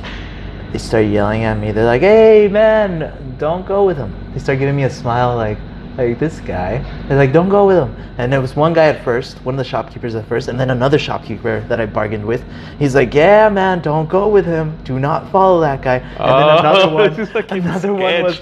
they 0.72 0.78
start 0.78 1.06
yelling 1.06 1.44
at 1.44 1.58
me. 1.58 1.70
They're 1.70 1.84
like, 1.84 2.00
"Hey, 2.02 2.48
man, 2.48 3.36
don't 3.38 3.64
go 3.66 3.84
with 3.84 3.96
him." 3.96 4.12
They 4.32 4.40
start 4.40 4.58
giving 4.58 4.74
me 4.74 4.82
a 4.84 4.90
smile, 4.90 5.36
like, 5.36 5.58
like 5.96 6.18
this 6.18 6.40
guy. 6.40 6.82
They're 7.06 7.16
like, 7.18 7.32
"Don't 7.32 7.48
go 7.48 7.66
with 7.66 7.76
him." 7.76 7.94
And 8.18 8.32
there 8.32 8.40
was 8.40 8.56
one 8.56 8.72
guy 8.72 8.86
at 8.86 9.04
first, 9.04 9.38
one 9.44 9.54
of 9.54 9.58
the 9.58 9.64
shopkeepers 9.64 10.14
at 10.16 10.26
first, 10.26 10.48
and 10.48 10.58
then 10.58 10.70
another 10.70 10.98
shopkeeper 10.98 11.60
that 11.68 11.80
I 11.80 11.86
bargained 11.86 12.24
with. 12.24 12.42
He's 12.80 12.94
like, 12.96 13.14
"Yeah, 13.14 13.48
man, 13.50 13.80
don't 13.82 14.08
go 14.08 14.26
with 14.28 14.46
him. 14.46 14.76
Do 14.82 14.98
not 14.98 15.30
follow 15.30 15.60
that 15.60 15.82
guy." 15.82 15.96
And 15.98 16.04
then 16.18 16.48
Oh, 16.48 16.58
another 16.58 16.88
one, 16.94 17.34
like 17.34 17.50
another 17.52 17.92
one 17.92 18.22
was, 18.24 18.40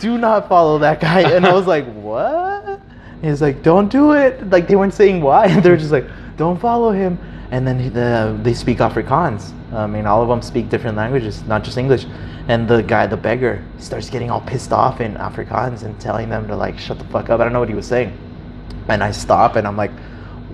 "Do 0.00 0.18
not 0.18 0.48
follow 0.48 0.78
that 0.78 0.98
guy." 1.00 1.20
And 1.30 1.46
I 1.46 1.52
was 1.52 1.66
like, 1.68 1.86
"What?" 1.94 2.37
He's 3.22 3.42
like, 3.42 3.62
"Don't 3.62 3.88
do 3.88 4.12
it." 4.12 4.48
Like 4.50 4.68
they 4.68 4.76
weren't 4.76 4.94
saying 4.94 5.20
why. 5.20 5.60
they 5.60 5.70
were 5.70 5.76
just 5.76 5.92
like, 5.92 6.06
"Don't 6.36 6.60
follow 6.60 6.90
him." 6.92 7.18
And 7.50 7.66
then 7.66 7.78
he, 7.80 7.88
the, 7.88 8.38
they 8.42 8.52
speak 8.54 8.78
Afrikaans. 8.78 9.52
I 9.72 9.86
mean, 9.86 10.06
all 10.06 10.22
of 10.22 10.28
them 10.28 10.42
speak 10.42 10.68
different 10.68 10.96
languages, 10.96 11.42
not 11.44 11.64
just 11.64 11.78
English. 11.78 12.04
And 12.46 12.68
the 12.68 12.82
guy, 12.82 13.06
the 13.06 13.16
beggar, 13.16 13.64
starts 13.78 14.10
getting 14.10 14.30
all 14.30 14.40
pissed 14.42 14.72
off 14.72 15.00
in 15.00 15.14
Afrikaans 15.14 15.82
and 15.82 15.98
telling 16.00 16.28
them 16.28 16.46
to 16.48 16.56
like 16.56 16.78
shut 16.78 16.98
the 16.98 17.04
fuck 17.06 17.30
up. 17.30 17.40
I 17.40 17.44
don't 17.44 17.52
know 17.52 17.60
what 17.60 17.68
he 17.68 17.74
was 17.74 17.86
saying. 17.86 18.16
And 18.88 19.02
I 19.02 19.10
stop 19.12 19.56
and 19.56 19.66
I'm 19.66 19.76
like, 19.76 19.92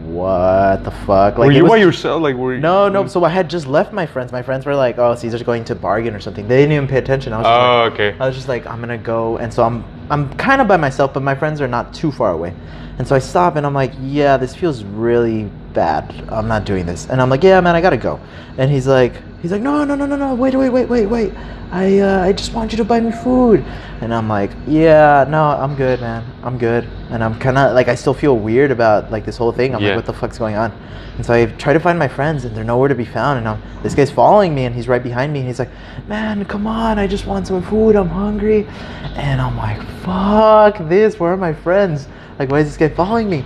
what 0.05 0.85
the 0.85 0.91
fuck? 0.91 1.39
Like 1.39 1.47
were 1.47 1.53
you 1.53 1.63
was- 1.65 1.71
by 1.71 1.77
yourself? 1.79 2.23
Like 2.23 2.37
were 2.37 2.55
you? 2.55 2.61
No, 2.61 2.89
no. 2.89 3.05
Mm. 3.05 3.11
So 3.11 3.25
I 3.25 3.29
had 3.29 3.49
just 3.49 3.67
left 3.67 3.93
my 3.93 4.07
friends. 4.07 4.33
My 4.33 4.43
friends 4.43 4.67
were 4.67 4.75
like, 4.77 4.99
"Oh, 4.99 5.15
Caesar's 5.15 5.43
going 5.43 5.65
to 5.65 5.75
bargain 5.75 6.15
or 6.15 6.21
something." 6.21 6.47
They 6.47 6.59
didn't 6.59 6.73
even 6.73 6.89
pay 6.89 6.99
attention. 6.99 7.33
I 7.33 7.39
was 7.39 7.45
just 7.47 7.55
Oh, 7.57 7.83
like, 7.85 7.93
okay. 7.95 8.17
I 8.21 8.27
was 8.27 8.37
just 8.37 8.49
like, 8.49 8.67
I'm 8.67 8.81
gonna 8.81 8.99
go, 8.99 9.39
and 9.39 9.53
so 9.53 9.63
I'm 9.63 9.85
I'm 10.11 10.33
kind 10.35 10.61
of 10.61 10.69
by 10.69 10.77
myself, 10.77 11.15
but 11.15 11.23
my 11.23 11.35
friends 11.35 11.61
are 11.61 11.69
not 11.69 11.95
too 11.95 12.13
far 12.13 12.33
away, 12.33 12.55
and 12.99 13.07
so 13.09 13.15
I 13.15 13.19
stop 13.19 13.57
and 13.57 13.65
I'm 13.67 13.75
like, 13.75 13.93
yeah, 14.01 14.37
this 14.37 14.55
feels 14.55 14.85
really 14.85 15.45
bad. 15.73 16.13
I'm 16.29 16.49
not 16.49 16.65
doing 16.65 16.87
this, 16.87 17.09
and 17.09 17.21
I'm 17.21 17.31
like, 17.31 17.43
yeah, 17.43 17.61
man, 17.61 17.75
I 17.75 17.81
gotta 17.81 17.97
go, 17.97 18.21
and 18.59 18.71
he's 18.71 18.87
like, 18.87 19.15
he's 19.45 19.53
like, 19.53 19.61
no, 19.61 19.85
no, 19.85 19.95
no, 19.95 20.07
no, 20.07 20.17
no, 20.17 20.35
wait, 20.35 20.55
wait, 20.55 20.71
wait, 20.71 20.89
wait, 20.89 21.05
wait, 21.05 21.35
I 21.71 21.99
uh, 21.99 22.25
I 22.25 22.33
just 22.33 22.55
want 22.55 22.73
you 22.73 22.79
to 22.79 22.85
buy 22.85 22.99
me 22.99 23.13
food, 23.13 23.63
and 24.01 24.15
I'm 24.15 24.27
like, 24.27 24.51
yeah, 24.67 25.27
no, 25.29 25.45
I'm 25.45 25.75
good, 25.77 26.01
man, 26.01 26.25
I'm 26.43 26.57
good, 26.57 26.89
and 27.11 27.23
I'm 27.23 27.39
kind 27.39 27.59
of 27.59 27.75
like, 27.75 27.89
I 27.89 27.95
still 27.95 28.15
feel 28.15 28.39
weird 28.39 28.71
about 28.71 29.11
like 29.13 29.27
this 29.27 29.37
whole 29.37 29.53
thing. 29.53 29.75
I'm 29.75 29.83
Yeah. 29.83 29.89
like, 29.89 29.97
what 29.97 30.07
the 30.07 30.15
fuck's 30.15 30.39
going 30.39 30.57
on? 30.57 30.73
And 31.19 31.27
so 31.27 31.35
I 31.35 31.45
try 31.45 31.75
to 31.75 31.79
find 31.79 31.99
my 31.99 32.09
friends, 32.09 32.47
and 32.47 32.57
they're 32.57 32.65
nowhere 32.65 32.89
to 32.89 32.95
be 32.95 33.05
found. 33.05 33.39
And 33.39 33.47
I'm, 33.47 33.63
this 33.83 33.95
guy's 33.95 34.11
following 34.11 34.55
me, 34.55 34.65
and 34.65 34.75
he's 34.75 34.89
right 34.89 35.03
behind 35.03 35.31
me. 35.31 35.41
And 35.41 35.49
he's 35.49 35.59
like, 35.59 35.71
"Man, 36.09 36.45
come 36.47 36.67
on! 36.67 36.99
I 36.99 37.07
just 37.07 37.27
want 37.27 37.47
some 37.47 37.63
food. 37.63 37.97
I'm 37.97 38.09
hungry." 38.09 38.67
And 39.15 39.43
I'm 39.43 39.59
like, 39.59 39.81
"Fuck 40.03 40.89
this! 40.89 41.21
Where 41.21 41.33
are 41.35 41.37
my 41.37 41.53
friends? 41.53 42.09
Like, 42.39 42.51
why 42.51 42.61
is 42.61 42.67
this 42.69 42.79
guy 42.79 42.89
following 42.89 43.29
me?" 43.29 43.45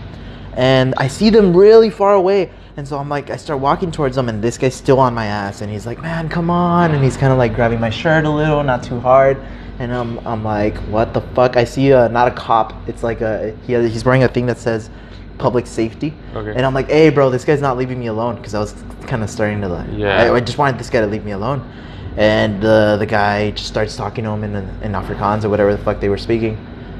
And 0.55 0.95
I 0.97 1.09
see 1.09 1.29
them 1.29 1.55
really 1.57 1.91
far 1.91 2.15
away. 2.15 2.51
And 2.79 2.87
so 2.87 2.97
I'm 2.97 3.09
like, 3.09 3.29
I 3.29 3.35
start 3.35 3.59
walking 3.59 3.91
towards 3.91 4.17
him, 4.17 4.29
and 4.29 4.41
this 4.41 4.57
guy's 4.57 4.73
still 4.73 5.01
on 5.01 5.13
my 5.13 5.27
ass. 5.27 5.63
And 5.63 5.73
he's 5.73 5.85
like, 5.85 6.01
"Man, 6.01 6.29
come 6.29 6.49
on!" 6.49 6.93
And 6.93 7.03
he's 7.03 7.17
kind 7.17 7.33
of 7.33 7.39
like 7.39 7.57
grabbing 7.57 7.81
my 7.81 7.91
shirt 7.91 8.25
a 8.25 8.31
little, 8.31 8.63
not 8.63 8.85
too 8.85 9.01
hard. 9.01 9.37
And 9.81 9.93
I'm, 9.93 10.25
I'm 10.25 10.45
like, 10.45 10.77
"What 10.85 11.13
the 11.13 11.21
fuck?" 11.21 11.57
I 11.57 11.65
see 11.65 11.91
a 11.91 12.09
not 12.09 12.29
a 12.29 12.31
cop. 12.31 12.73
It's 12.89 13.03
like 13.03 13.21
a 13.21 13.53
he, 13.67 13.75
he's 13.89 14.05
wearing 14.05 14.23
a 14.23 14.29
thing 14.29 14.47
that 14.47 14.59
says 14.59 14.91
public 15.39 15.67
safety. 15.67 16.15
Okay. 16.37 16.53
And 16.55 16.65
I'm 16.65 16.73
like, 16.73 16.89
hey, 16.89 17.11
bro, 17.11 17.31
this 17.31 17.45
guy's 17.45 17.61
not 17.61 17.77
leaving 17.77 17.99
me 17.99 18.07
alone 18.07 18.37
because 18.37 18.55
I 18.55 18.61
was 18.61 18.77
kind 19.09 19.25
of 19.25 19.31
starting 19.31 19.61
to 19.63 19.69
like, 19.69 19.89
Yeah. 19.93 20.23
I, 20.23 20.35
I 20.35 20.41
just 20.41 20.59
wanted 20.59 20.79
this 20.79 20.89
guy 20.89 21.01
to 21.01 21.07
leave 21.09 21.25
me 21.25 21.33
alone. 21.33 21.69
And 22.17 22.65
uh, 22.65 22.97
the 22.97 23.07
guy 23.07 23.51
just 23.53 23.67
starts 23.67 23.97
talking 23.97 24.23
to 24.23 24.31
him 24.31 24.45
in, 24.45 24.55
in 24.55 24.93
Afrikaans 24.93 25.45
or 25.45 25.49
whatever 25.49 25.75
the 25.75 25.83
fuck 25.83 25.99
they 26.01 26.09
were 26.09 26.19
speaking. 26.19 26.57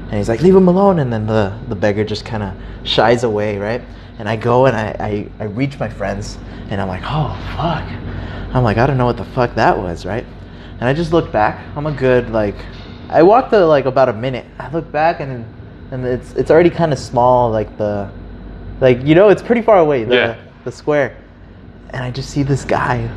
And 0.09 0.17
he's 0.17 0.27
like, 0.29 0.41
leave 0.41 0.55
him 0.55 0.67
alone. 0.67 0.99
And 0.99 1.11
then 1.13 1.25
the, 1.25 1.57
the 1.67 1.75
beggar 1.75 2.03
just 2.03 2.25
kind 2.25 2.43
of 2.43 2.53
shies 2.87 3.23
away, 3.23 3.57
right? 3.57 3.81
And 4.17 4.27
I 4.27 4.35
go 4.35 4.65
and 4.65 4.75
I, 4.75 4.95
I, 4.99 5.29
I 5.39 5.45
reach 5.45 5.79
my 5.79 5.89
friends 5.89 6.37
and 6.69 6.81
I'm 6.81 6.87
like, 6.87 7.03
oh, 7.05 7.33
fuck. 7.55 7.83
I'm 8.53 8.63
like, 8.63 8.77
I 8.77 8.85
don't 8.87 8.97
know 8.97 9.05
what 9.05 9.17
the 9.17 9.25
fuck 9.25 9.55
that 9.55 9.77
was, 9.77 10.05
right? 10.05 10.25
And 10.79 10.83
I 10.83 10.93
just 10.93 11.13
look 11.13 11.31
back. 11.31 11.63
I'm 11.75 11.85
a 11.85 11.91
good, 11.91 12.31
like, 12.31 12.55
I 13.09 13.23
walked 13.23 13.53
uh, 13.53 13.67
like 13.67 13.85
about 13.85 14.07
a 14.07 14.13
minute. 14.13 14.45
I 14.59 14.69
look 14.71 14.91
back 14.91 15.19
and 15.19 15.43
and 15.91 16.05
it's 16.05 16.33
it's 16.33 16.51
already 16.51 16.69
kind 16.69 16.93
of 16.93 16.99
small, 16.99 17.49
like 17.49 17.75
the 17.77 18.09
like 18.81 19.03
you 19.03 19.15
know, 19.15 19.29
it's 19.29 19.41
pretty 19.41 19.63
far 19.63 19.79
away. 19.79 20.03
The 20.03 20.15
Yeah. 20.15 20.35
the 20.63 20.71
square, 20.71 21.17
and 21.89 22.03
I 22.03 22.11
just 22.11 22.29
see 22.29 22.43
this 22.43 22.63
guy. 22.63 23.09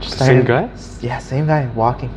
Just 0.00 0.18
Same 0.18 0.44
guy? 0.44 0.70
Yeah, 1.00 1.18
same 1.18 1.46
guy 1.46 1.66
walking, 1.74 2.10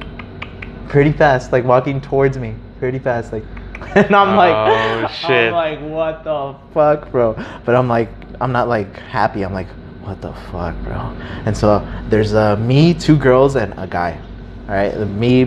pretty 0.90 1.14
fast, 1.14 1.52
like 1.54 1.64
walking 1.64 2.02
towards 2.02 2.38
me, 2.38 2.56
pretty 2.80 3.00
fast, 3.00 3.32
like. 3.32 3.44
And 3.96 4.16
I'm 4.16 4.36
like, 4.36 4.54
Oh, 4.54 5.08
shit. 5.14 5.54
I'm 5.54 5.54
like, 5.54 5.80
what 5.82 6.24
the 6.24 6.56
fuck, 6.74 7.12
bro? 7.12 7.36
But 7.66 7.76
I'm 7.76 7.88
like, 7.88 8.10
I'm 8.42 8.52
not 8.52 8.68
like 8.68 8.96
happy. 8.98 9.44
I'm 9.44 9.54
like, 9.54 9.68
what 10.04 10.22
the 10.22 10.34
fuck, 10.52 10.76
bro? 10.84 11.16
And 11.46 11.56
so 11.56 11.88
there's 12.10 12.34
uh, 12.34 12.58
me, 12.58 12.94
two 12.94 13.18
girls, 13.18 13.56
and 13.56 13.74
a 13.78 13.88
guy. 13.88 14.20
All 14.68 14.76
right, 14.76 14.96
me, 15.08 15.46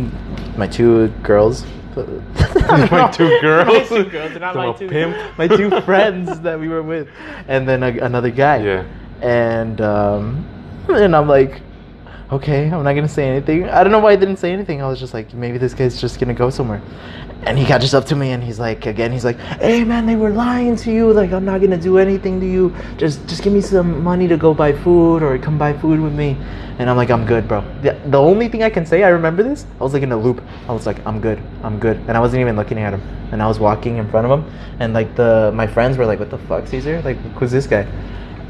my 0.56 0.66
two 0.66 1.08
girls. 1.22 1.64
My 1.96 3.10
two 3.10 3.40
girls? 3.40 3.90
my 3.90 4.02
two 4.02 4.10
girls, 4.10 4.38
not 4.38 4.54
my 4.54 4.72
two, 4.72 4.88
pimp? 4.88 5.16
my 5.38 5.48
two 5.48 5.70
friends 5.82 6.40
that 6.40 6.58
we 6.60 6.68
were 6.68 6.82
with, 6.82 7.08
and 7.48 7.66
then 7.66 7.82
a, 7.82 7.88
another 8.04 8.30
guy. 8.30 8.58
Yeah. 8.58 8.84
And 9.22 9.80
um, 9.80 10.44
and 10.88 11.16
I'm 11.16 11.26
like, 11.28 11.62
okay, 12.30 12.64
I'm 12.64 12.82
not 12.82 12.94
gonna 12.94 13.08
say 13.08 13.28
anything. 13.28 13.68
I 13.68 13.82
don't 13.82 13.92
know 13.92 13.98
why 13.98 14.12
I 14.12 14.16
didn't 14.16 14.38
say 14.38 14.52
anything. 14.52 14.82
I 14.82 14.88
was 14.88 14.98
just 14.98 15.14
like, 15.14 15.32
maybe 15.32 15.58
this 15.58 15.74
guy's 15.74 16.00
just 16.00 16.18
gonna 16.18 16.34
go 16.34 16.50
somewhere. 16.50 16.82
And 17.44 17.56
he 17.56 17.64
got 17.64 17.80
just 17.80 17.94
up 17.94 18.04
to 18.06 18.16
me 18.16 18.32
and 18.32 18.42
he's 18.42 18.58
like, 18.58 18.86
again, 18.86 19.12
he's 19.12 19.24
like, 19.24 19.38
hey 19.38 19.84
man, 19.84 20.06
they 20.06 20.16
were 20.16 20.30
lying 20.30 20.74
to 20.76 20.90
you. 20.90 21.12
Like, 21.12 21.32
I'm 21.32 21.44
not 21.44 21.60
gonna 21.60 21.76
do 21.76 21.98
anything 21.98 22.40
to 22.40 22.46
you. 22.46 22.74
Just, 22.96 23.26
just 23.28 23.42
give 23.42 23.52
me 23.52 23.60
some 23.60 24.02
money 24.02 24.26
to 24.26 24.36
go 24.36 24.52
buy 24.52 24.72
food 24.72 25.22
or 25.22 25.38
come 25.38 25.56
buy 25.56 25.72
food 25.72 26.00
with 26.00 26.12
me. 26.12 26.36
And 26.78 26.90
I'm 26.90 26.96
like, 26.96 27.10
I'm 27.10 27.24
good, 27.24 27.46
bro. 27.46 27.62
The, 27.82 27.98
the 28.06 28.18
only 28.18 28.48
thing 28.48 28.62
I 28.62 28.70
can 28.70 28.84
say, 28.84 29.04
I 29.04 29.08
remember 29.08 29.42
this. 29.42 29.64
I 29.80 29.84
was 29.84 29.92
like 29.94 30.02
in 30.02 30.12
a 30.12 30.16
loop. 30.16 30.42
I 30.68 30.72
was 30.72 30.86
like, 30.86 31.04
I'm 31.06 31.20
good, 31.20 31.40
I'm 31.62 31.78
good. 31.78 31.96
And 32.08 32.16
I 32.16 32.20
wasn't 32.20 32.40
even 32.40 32.56
looking 32.56 32.78
at 32.78 32.92
him. 32.92 33.00
And 33.32 33.42
I 33.42 33.46
was 33.46 33.60
walking 33.60 33.98
in 33.98 34.10
front 34.10 34.26
of 34.26 34.38
him. 34.38 34.52
And 34.80 34.92
like 34.92 35.14
the 35.14 35.52
my 35.54 35.66
friends 35.66 35.96
were 35.96 36.06
like, 36.06 36.18
what 36.18 36.30
the 36.30 36.38
fuck, 36.38 36.66
Caesar? 36.66 37.00
Like, 37.02 37.18
who's 37.34 37.52
this 37.52 37.66
guy? 37.66 37.86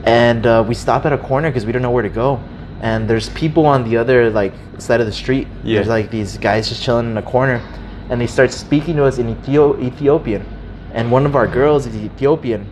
and 0.07 0.47
uh, 0.47 0.65
we 0.67 0.73
stop 0.73 1.05
at 1.05 1.13
a 1.13 1.19
corner 1.19 1.51
because 1.51 1.67
we 1.67 1.73
don't 1.73 1.83
know 1.83 1.91
where 1.91 2.03
to 2.05 2.09
go 2.09 2.41
and 2.81 3.09
there's 3.09 3.29
people 3.31 3.67
on 3.67 3.89
the 3.89 3.97
other 3.97 4.31
like 4.31 4.53
side 4.79 5.01
of 5.01 5.07
the 5.07 5.13
street. 5.13 5.49
Yeah. 5.65 5.77
there's 5.77 5.89
like 5.89 6.11
these 6.11 6.37
guys 6.39 6.69
just 6.69 6.83
chilling 6.83 7.11
in 7.11 7.17
a 7.17 7.23
corner 7.23 7.63
and 8.11 8.21
they 8.21 8.27
start 8.27 8.53
speaking 8.53 8.97
to 8.97 9.05
us 9.05 9.19
in 9.19 9.35
Ethio- 9.35 9.83
ethiopian. 9.83 10.45
And 10.93 11.11
one 11.11 11.27
of 11.27 11.35
our 11.37 11.47
girls 11.47 11.87
is 11.87 11.97
ethiopian 11.97 12.67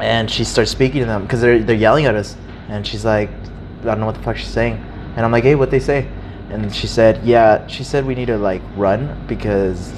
and 0.00 0.30
she 0.30 0.44
starts 0.44 0.70
speaking 0.70 1.00
to 1.00 1.06
them 1.06 1.22
because 1.22 1.40
they're, 1.40 1.62
they're 1.62 1.76
yelling 1.76 2.04
at 2.06 2.14
us. 2.14 2.36
And 2.68 2.86
she's 2.86 3.04
like 3.04 3.30
i 3.82 3.86
don't 3.86 4.00
know 4.00 4.06
what 4.06 4.14
the 4.14 4.22
fuck 4.22 4.36
she's 4.36 4.48
saying. 4.48 4.74
And 5.16 5.24
i'm 5.24 5.32
like 5.32 5.44
hey 5.44 5.54
what 5.54 5.70
they 5.70 5.80
say? 5.80 6.08
And 6.50 6.72
she 6.74 6.86
said 6.86 7.24
yeah 7.24 7.66
she 7.66 7.84
said 7.84 8.04
we 8.04 8.14
need 8.14 8.26
to 8.26 8.36
like 8.38 8.62
run 8.76 9.24
because 9.26 9.92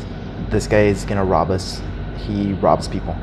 this 0.50 0.66
guy 0.66 0.84
is 0.84 1.04
gonna 1.04 1.24
rob 1.24 1.50
us. 1.50 1.80
He 2.18 2.52
robs 2.54 2.86
people. 2.88 3.16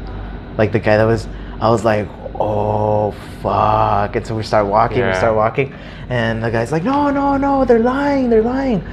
Like 0.58 0.72
the 0.72 0.80
guy 0.80 0.98
that 0.98 1.06
was 1.06 1.28
i 1.62 1.70
was 1.70 1.86
like 1.86 2.08
oh 2.44 3.12
fuck. 3.42 4.16
And 4.16 4.26
so 4.26 4.36
we 4.36 4.44
start 4.44 4.68
walking 4.68 5.06
we 5.06 5.14
start 5.14 5.36
walking. 5.36 5.74
And 6.10 6.44
the 6.44 6.52
guy's 6.52 6.72
like 6.72 6.84
no 6.84 7.10
no 7.10 7.38
no 7.38 7.66
they're 7.66 7.80
lying 7.80 8.30
they're 8.30 8.44
lying. 8.44 8.84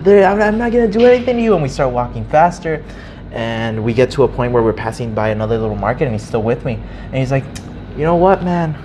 They're, 0.00 0.26
I'm, 0.26 0.40
I'm 0.40 0.58
not 0.58 0.72
gonna 0.72 0.88
do 0.88 1.04
anything 1.06 1.36
to 1.36 1.42
you. 1.42 1.54
And 1.54 1.62
we 1.62 1.68
start 1.68 1.92
walking 1.92 2.24
faster. 2.26 2.84
And 3.30 3.84
we 3.84 3.92
get 3.92 4.10
to 4.12 4.24
a 4.24 4.28
point 4.28 4.52
where 4.52 4.62
we're 4.62 4.72
passing 4.72 5.14
by 5.14 5.28
another 5.30 5.58
little 5.58 5.76
market 5.76 6.04
and 6.04 6.12
he's 6.12 6.26
still 6.26 6.42
with 6.42 6.64
me. 6.64 6.74
And 7.04 7.16
he's 7.16 7.30
like 7.30 7.44
you 7.96 8.04
know 8.04 8.16
what 8.16 8.42
man? 8.42 8.76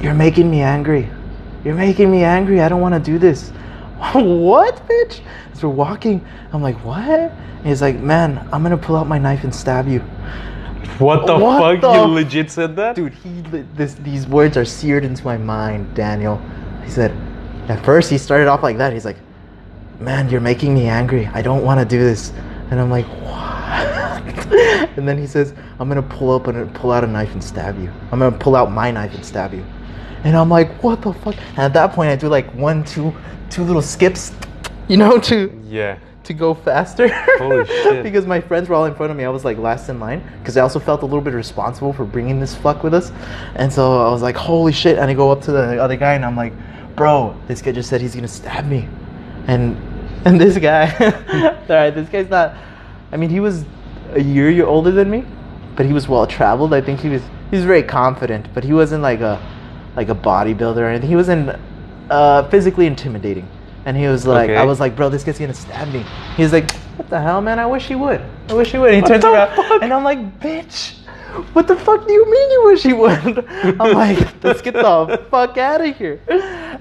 You're 0.00 0.14
making 0.14 0.50
me 0.50 0.60
angry. 0.60 1.08
You're 1.64 1.74
making 1.74 2.10
me 2.10 2.24
angry. 2.24 2.60
I 2.60 2.68
don't 2.68 2.80
want 2.80 2.94
to 2.94 3.00
do 3.00 3.18
this. 3.18 3.50
What 4.14 4.76
bitch? 4.88 5.20
As 5.52 5.62
we're 5.62 5.70
walking. 5.70 6.26
I'm 6.52 6.62
like 6.62 6.76
what? 6.84 7.32
And 7.62 7.68
he's 7.68 7.80
like 7.80 8.00
man 8.00 8.38
i'm 8.52 8.64
gonna 8.64 8.76
pull 8.76 8.96
out 8.96 9.06
my 9.06 9.18
knife 9.18 9.44
and 9.44 9.54
stab 9.54 9.86
you 9.86 10.02
What 10.98 11.26
the 11.26 11.36
What 11.38 11.58
fuck? 11.60 11.80
the 11.80 11.92
you 11.92 12.06
legit 12.14 12.50
said 12.50 12.76
that? 12.76 12.96
dude 12.96 13.14
he 13.14 13.40
this 13.74 13.94
these 13.94 14.26
words 14.26 14.56
are 14.56 14.64
seared 14.64 15.04
into 15.04 15.24
my 15.24 15.36
mind 15.36 15.94
daniel. 15.94 16.40
He 16.84 16.90
said 16.90 17.10
at 17.68 17.84
first 17.84 18.10
he 18.10 18.18
started 18.18 18.48
off 18.48 18.62
like 18.62 18.78
that. 18.78 18.92
He's 18.92 19.04
like 19.04 19.16
man 20.00 20.28
you're 20.28 20.40
making 20.40 20.74
me 20.74 20.86
angry. 20.88 21.26
I 21.28 21.42
don't 21.42 21.64
want 21.64 21.78
to 21.80 21.86
do 21.86 21.98
this. 22.02 22.32
And 22.70 22.80
i'm 22.80 22.90
like 22.90 23.06
what? 23.06 23.42
And 24.98 25.08
then 25.08 25.16
he 25.18 25.26
says 25.26 25.54
i'm 25.78 25.88
gonna 25.88 26.02
pull 26.02 26.34
up 26.34 26.46
and 26.48 26.72
pull 26.74 26.92
out 26.92 27.02
a 27.04 27.06
knife 27.06 27.32
and 27.32 27.42
stab 27.42 27.80
you. 27.80 27.90
I'm 28.10 28.18
gonna 28.18 28.36
pull 28.36 28.56
out 28.56 28.70
my 28.70 28.90
knife 28.90 29.14
and 29.14 29.24
stab 29.24 29.54
you. 29.54 29.64
And 30.24 30.36
i'm 30.36 30.48
like 30.48 30.82
what 30.82 31.00
the 31.02 31.12
fuck? 31.12 31.36
And 31.50 31.58
at 31.60 31.72
that 31.74 31.92
point 31.92 32.10
i 32.10 32.16
do 32.16 32.28
like 32.28 32.52
one 32.54 32.84
two 32.84 33.12
two 33.50 33.64
little 33.64 33.82
skips. 33.82 34.32
You 34.88 34.96
know 34.96 35.18
to 35.18 35.60
Yeah. 35.64 35.98
To 36.24 36.34
go 36.34 36.54
faster. 36.54 37.08
Holy 37.38 37.66
shit. 37.82 38.02
because 38.02 38.26
my 38.26 38.40
friends 38.40 38.68
were 38.68 38.74
all 38.74 38.86
in 38.86 38.94
front 38.94 39.10
of 39.10 39.16
me. 39.16 39.24
I 39.24 39.28
was 39.28 39.44
like 39.44 39.58
last 39.58 39.88
in 39.88 39.98
line 40.00 40.22
because 40.38 40.56
I 40.56 40.60
also 40.60 40.78
felt 40.78 41.02
a 41.02 41.06
little 41.06 41.20
bit 41.20 41.34
responsible 41.34 41.92
for 41.92 42.04
bringing 42.04 42.40
this 42.40 42.54
fuck 42.54 42.82
with 42.82 42.94
us. 42.94 43.12
And 43.56 43.72
so 43.72 44.06
I 44.06 44.10
was 44.10 44.22
like, 44.22 44.36
holy 44.36 44.72
shit. 44.72 44.98
And 44.98 45.10
I 45.10 45.14
go 45.14 45.30
up 45.30 45.42
to 45.42 45.52
the 45.52 45.82
other 45.82 45.96
guy 45.96 46.14
and 46.14 46.24
I'm 46.24 46.36
like, 46.36 46.52
bro, 46.96 47.36
this 47.48 47.62
guy 47.62 47.72
just 47.72 47.88
said 47.88 48.00
he's 48.00 48.12
going 48.12 48.22
to 48.22 48.28
stab 48.28 48.66
me. 48.66 48.88
And 49.46 49.76
and 50.24 50.40
this 50.40 50.56
guy, 50.56 50.86
all 51.68 51.76
right, 51.76 51.90
this 51.90 52.08
guy's 52.08 52.28
not, 52.28 52.54
I 53.10 53.16
mean, 53.16 53.28
he 53.28 53.40
was 53.40 53.64
a 54.12 54.22
year, 54.22 54.50
year 54.50 54.66
older 54.66 54.92
than 54.92 55.10
me, 55.10 55.24
but 55.74 55.84
he 55.84 55.92
was 55.92 56.06
well 56.06 56.26
traveled. 56.28 56.72
I 56.72 56.80
think 56.80 57.00
he 57.00 57.08
was, 57.08 57.22
he 57.50 57.56
was 57.56 57.64
very 57.64 57.82
confident, 57.82 58.46
but 58.54 58.62
he 58.62 58.72
wasn't 58.72 59.02
like 59.02 59.20
a, 59.20 59.40
like 59.96 60.10
a 60.10 60.14
bodybuilder 60.14 60.76
or 60.76 60.86
anything. 60.86 61.08
He 61.08 61.16
wasn't 61.16 61.58
uh, 62.08 62.48
physically 62.50 62.86
intimidating. 62.86 63.48
And 63.84 63.96
he 63.96 64.06
was 64.06 64.26
like, 64.26 64.50
Okay. 64.50 64.56
I 64.56 64.64
was 64.64 64.78
like, 64.80 64.94
bro, 64.94 65.08
this 65.08 65.24
guy's 65.24 65.38
gonna 65.38 65.54
stab 65.54 65.92
me. 65.92 66.04
He's 66.36 66.52
like, 66.52 66.70
what 66.96 67.08
the 67.08 67.20
hell, 67.20 67.40
man? 67.40 67.58
I 67.58 67.66
wish 67.66 67.88
he 67.88 67.94
would. 67.94 68.20
I 68.48 68.54
wish 68.54 68.72
he 68.72 68.78
would. 68.78 68.94
And 68.94 69.02
he 69.04 69.08
turns 69.08 69.24
around, 69.24 69.54
fuck? 69.56 69.82
and 69.82 69.92
I'm 69.92 70.04
like, 70.04 70.40
bitch, 70.40 70.98
what 71.54 71.66
the 71.66 71.74
fuck 71.76 72.06
do 72.06 72.12
you 72.12 72.30
mean 72.30 72.50
you 72.50 72.64
wish 72.66 72.82
he 72.82 72.92
would? 72.92 73.44
I'm 73.80 73.92
like, 73.94 74.44
let's 74.44 74.60
get 74.62 74.74
the 74.74 75.26
fuck 75.30 75.56
out 75.58 75.80
of 75.80 75.96
here. 75.96 76.20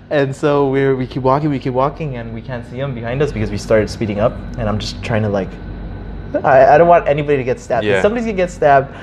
And 0.10 0.36
so 0.36 0.70
we're 0.70 0.96
we 0.96 1.08
keep 1.08 1.24
walking, 1.24 1.50
we 1.50 1.58
keep 1.60 1.74
walking, 1.74 2.17
and 2.17 2.34
we 2.34 2.41
can't 2.41 2.65
see 2.70 2.77
him 2.79 2.93
behind 2.93 3.22
us 3.22 3.31
because 3.31 3.50
we 3.50 3.58
started 3.58 3.89
speeding 3.89 4.20
up. 4.20 4.34
And 4.58 4.67
I'm 4.70 4.77
just 4.77 5.01
trying 5.01 5.22
to 5.24 5.29
like, 5.29 5.50
I, 6.43 6.75
I 6.75 6.77
don't 6.77 6.88
want 6.89 7.08
anybody 7.08 7.38
to 7.38 7.43
get 7.43 7.60
stabbed. 7.60 7.86
If 7.98 8.01
somebody's 8.01 8.25
gonna 8.25 8.38
get 8.38 8.51
stabbed. 8.51 8.93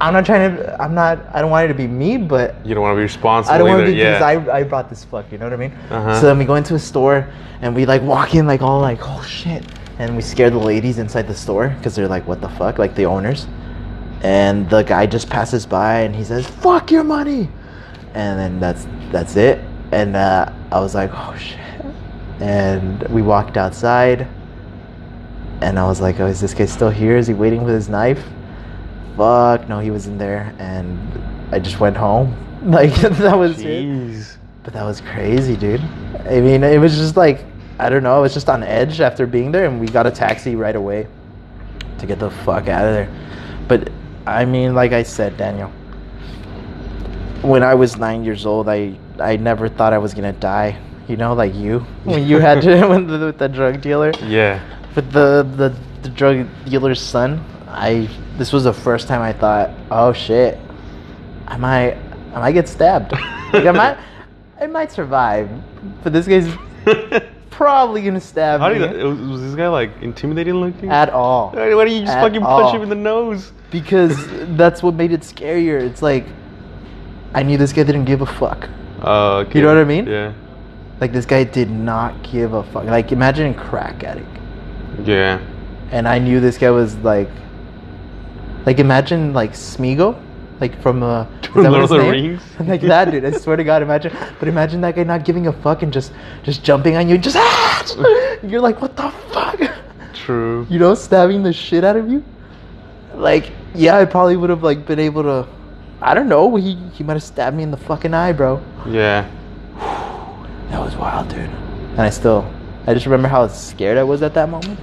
I'm 0.00 0.12
not 0.12 0.26
trying 0.26 0.56
to. 0.56 0.82
I'm 0.82 0.94
not. 0.94 1.24
I 1.32 1.40
don't 1.40 1.50
want 1.50 1.66
it 1.66 1.68
to 1.68 1.74
be 1.74 1.86
me, 1.86 2.16
but 2.16 2.54
You 2.66 2.74
don't 2.74 2.82
want 2.82 2.94
to 2.94 2.96
be 2.96 3.02
responsible 3.02 3.54
I 3.54 3.58
don't 3.58 3.68
want 3.68 3.86
to 3.86 3.92
be 3.92 3.98
yeah. 3.98 4.14
because 4.18 4.48
I, 4.48 4.58
I 4.58 4.62
brought 4.64 4.90
this 4.90 5.04
fuck, 5.04 5.30
you 5.30 5.38
know 5.38 5.46
what 5.46 5.52
I 5.52 5.56
mean? 5.56 5.72
Uh-huh. 5.90 6.20
So 6.20 6.26
then 6.26 6.38
we 6.38 6.44
go 6.44 6.56
into 6.56 6.74
a 6.74 6.78
store 6.78 7.28
and 7.60 7.74
we 7.74 7.86
like 7.86 8.02
walk 8.02 8.34
in 8.34 8.46
like 8.46 8.62
all 8.62 8.80
like, 8.80 8.98
oh 9.02 9.22
shit. 9.22 9.64
And 9.98 10.16
we 10.16 10.22
scare 10.22 10.50
the 10.50 10.58
ladies 10.58 10.98
inside 10.98 11.28
the 11.28 11.34
store 11.34 11.68
because 11.68 11.94
they're 11.94 12.08
like, 12.08 12.26
what 12.26 12.40
the 12.40 12.48
fuck? 12.48 12.78
Like 12.78 12.94
the 12.94 13.04
owners. 13.06 13.46
And 14.22 14.68
the 14.70 14.82
guy 14.82 15.06
just 15.06 15.28
passes 15.30 15.66
by 15.66 16.00
and 16.00 16.14
he 16.14 16.24
says, 16.24 16.46
fuck 16.46 16.90
your 16.90 17.04
money. 17.04 17.48
And 18.14 18.38
then 18.38 18.60
that's 18.60 18.86
that's 19.12 19.36
it. 19.36 19.60
And 19.92 20.16
uh, 20.16 20.52
I 20.72 20.80
was 20.80 20.94
like, 20.94 21.10
oh 21.12 21.36
shit. 21.36 21.58
And 22.40 23.02
we 23.08 23.22
walked 23.22 23.56
outside 23.56 24.26
and 25.60 25.78
I 25.78 25.86
was 25.86 26.00
like, 26.00 26.18
oh, 26.18 26.26
is 26.26 26.40
this 26.40 26.54
guy 26.54 26.66
still 26.66 26.90
here? 26.90 27.16
Is 27.16 27.28
he 27.28 27.34
waiting 27.34 27.62
with 27.62 27.74
his 27.74 27.88
knife? 27.88 28.24
Fuck, 29.16 29.68
no, 29.68 29.78
he 29.80 29.90
was 29.90 30.06
in 30.06 30.18
there. 30.18 30.54
And 30.58 30.98
I 31.52 31.58
just 31.58 31.80
went 31.80 31.96
home. 31.96 32.36
Like, 32.62 32.94
that 33.18 33.36
was 33.36 33.60
it. 33.60 34.38
But 34.62 34.72
that 34.74 34.84
was 34.84 35.00
crazy, 35.00 35.56
dude. 35.56 35.80
I 36.28 36.40
mean, 36.40 36.62
it 36.62 36.78
was 36.78 36.96
just 36.96 37.16
like 37.16 37.44
I 37.80 37.88
don't 37.88 38.04
know. 38.04 38.14
I 38.16 38.20
was 38.20 38.32
just 38.32 38.48
on 38.48 38.62
edge 38.62 39.00
after 39.00 39.26
being 39.26 39.50
there, 39.50 39.64
and 39.66 39.80
we 39.80 39.88
got 39.88 40.06
a 40.06 40.10
taxi 40.12 40.54
right 40.54 40.76
away 40.76 41.08
to 41.98 42.06
get 42.06 42.20
the 42.20 42.30
fuck 42.30 42.68
out 42.68 42.86
of 42.86 42.94
there. 42.94 43.08
But 43.66 43.90
I 44.26 44.44
mean, 44.44 44.76
like 44.76 44.92
I 44.92 45.02
said, 45.02 45.36
Daniel, 45.36 45.70
when 47.42 47.64
I 47.64 47.74
was 47.74 47.96
nine 47.96 48.24
years 48.24 48.46
old, 48.46 48.68
I 48.68 48.94
I 49.18 49.36
never 49.36 49.68
thought 49.68 49.92
I 49.92 49.98
was 49.98 50.14
gonna 50.14 50.32
die. 50.32 50.78
You 51.08 51.16
know, 51.16 51.34
like 51.34 51.54
you 51.54 51.80
when 52.04 52.24
you 52.24 52.38
had 52.38 52.62
to 52.62 52.86
with 52.86 53.08
the, 53.08 53.18
with 53.26 53.38
the 53.38 53.48
drug 53.48 53.80
dealer 53.80 54.12
Yeah. 54.22 54.60
with 54.94 55.10
the, 55.10 55.42
the 55.56 55.74
the 56.02 56.08
drug 56.10 56.46
dealer's 56.64 57.00
son. 57.00 57.44
I 57.72 58.08
this 58.38 58.52
was 58.52 58.64
the 58.64 58.72
first 58.72 59.08
time 59.08 59.22
I 59.22 59.32
thought, 59.32 59.70
oh 59.90 60.12
shit, 60.12 60.58
I 61.46 61.56
might 61.56 61.96
I 62.34 62.40
might 62.40 62.52
get 62.52 62.68
stabbed. 62.68 63.12
Like 63.52 63.66
I 63.66 63.72
might 63.72 63.98
I 64.60 64.66
might 64.66 64.90
survive, 64.92 65.50
but 66.02 66.12
this 66.12 66.26
guy's 66.26 66.48
probably 67.50 68.02
gonna 68.02 68.20
stab 68.20 68.60
How 68.60 68.70
me 68.70 68.76
you, 68.76 69.04
was, 69.06 69.20
was 69.20 69.40
this 69.42 69.54
guy 69.54 69.68
like 69.68 69.90
intimidating 70.00 70.54
looking? 70.54 70.90
at 70.90 71.10
all 71.10 71.50
Why 71.50 71.68
don't 71.70 71.90
you 71.90 72.00
just 72.00 72.12
at 72.16 72.22
fucking 72.22 72.40
punch 72.40 72.74
him 72.74 72.82
in 72.82 72.88
the 72.88 72.94
nose? 72.94 73.52
because 73.70 74.16
that's 74.56 74.82
what 74.82 74.94
made 74.94 75.12
it 75.12 75.20
scarier. 75.22 75.80
It's 75.80 76.02
like 76.02 76.26
I 77.34 77.42
knew 77.42 77.56
this 77.58 77.72
guy 77.72 77.82
didn't 77.84 78.04
give 78.04 78.20
a 78.20 78.26
fuck. 78.26 78.68
Uh, 79.02 79.36
okay. 79.38 79.58
You 79.58 79.64
know 79.64 79.74
what 79.74 79.78
I 79.80 79.84
mean? 79.84 80.06
Yeah. 80.06 80.32
Like 81.00 81.12
this 81.12 81.26
guy 81.26 81.44
did 81.44 81.70
not 81.70 82.22
give 82.22 82.52
a 82.52 82.62
fuck. 82.62 82.84
Like 82.84 83.12
imagine 83.12 83.52
a 83.52 83.54
crack 83.54 84.04
addict. 84.04 84.28
Yeah. 85.04 85.40
and 85.90 86.06
I 86.06 86.18
knew 86.18 86.40
this 86.40 86.56
guy 86.58 86.70
was 86.70 86.96
like, 86.98 87.28
like 88.66 88.78
imagine 88.78 89.32
like 89.32 89.52
Smeagol, 89.52 90.20
like 90.60 90.80
from 90.80 91.02
uh, 91.02 91.26
is 91.42 91.48
From 91.48 91.62
that 91.64 91.70
what 91.70 91.90
Lord 91.90 92.00
of 92.00 92.06
the? 92.06 92.10
Rings? 92.10 92.42
like 92.60 92.80
that 92.82 93.10
dude. 93.10 93.24
I 93.24 93.32
swear 93.32 93.56
to 93.56 93.64
God, 93.64 93.82
imagine. 93.82 94.16
But 94.38 94.48
imagine 94.48 94.80
that 94.82 94.94
guy 94.94 95.02
not 95.02 95.24
giving 95.24 95.46
a 95.46 95.52
fuck 95.52 95.82
and 95.82 95.92
just 95.92 96.12
just 96.42 96.62
jumping 96.62 96.96
on 96.96 97.08
you, 97.08 97.16
and 97.16 97.24
just 97.24 97.36
ah! 97.36 98.38
You're 98.42 98.60
like, 98.60 98.80
what 98.80 98.96
the 98.96 99.10
fuck? 99.30 99.60
True. 100.14 100.66
You 100.70 100.78
know, 100.78 100.94
stabbing 100.94 101.42
the 101.42 101.52
shit 101.52 101.84
out 101.84 101.96
of 101.96 102.08
you. 102.08 102.24
Like, 103.14 103.50
yeah, 103.74 103.98
I 103.98 104.04
probably 104.04 104.36
would 104.36 104.50
have 104.50 104.62
like 104.62 104.86
been 104.86 104.98
able 104.98 105.22
to. 105.24 105.48
I 106.00 106.14
don't 106.14 106.28
know. 106.28 106.54
He 106.56 106.76
he 106.92 107.04
might 107.04 107.14
have 107.14 107.22
stabbed 107.22 107.56
me 107.56 107.62
in 107.62 107.70
the 107.70 107.76
fucking 107.76 108.14
eye, 108.14 108.32
bro. 108.32 108.62
Yeah. 108.86 109.28
That 110.72 110.80
was 110.80 110.96
wild, 110.96 111.28
dude. 111.28 111.40
And 111.40 112.00
I 112.00 112.08
still, 112.08 112.50
I 112.86 112.94
just 112.94 113.04
remember 113.04 113.28
how 113.28 113.46
scared 113.48 113.98
I 113.98 114.02
was 114.04 114.22
at 114.22 114.32
that 114.32 114.48
moment. 114.48 114.80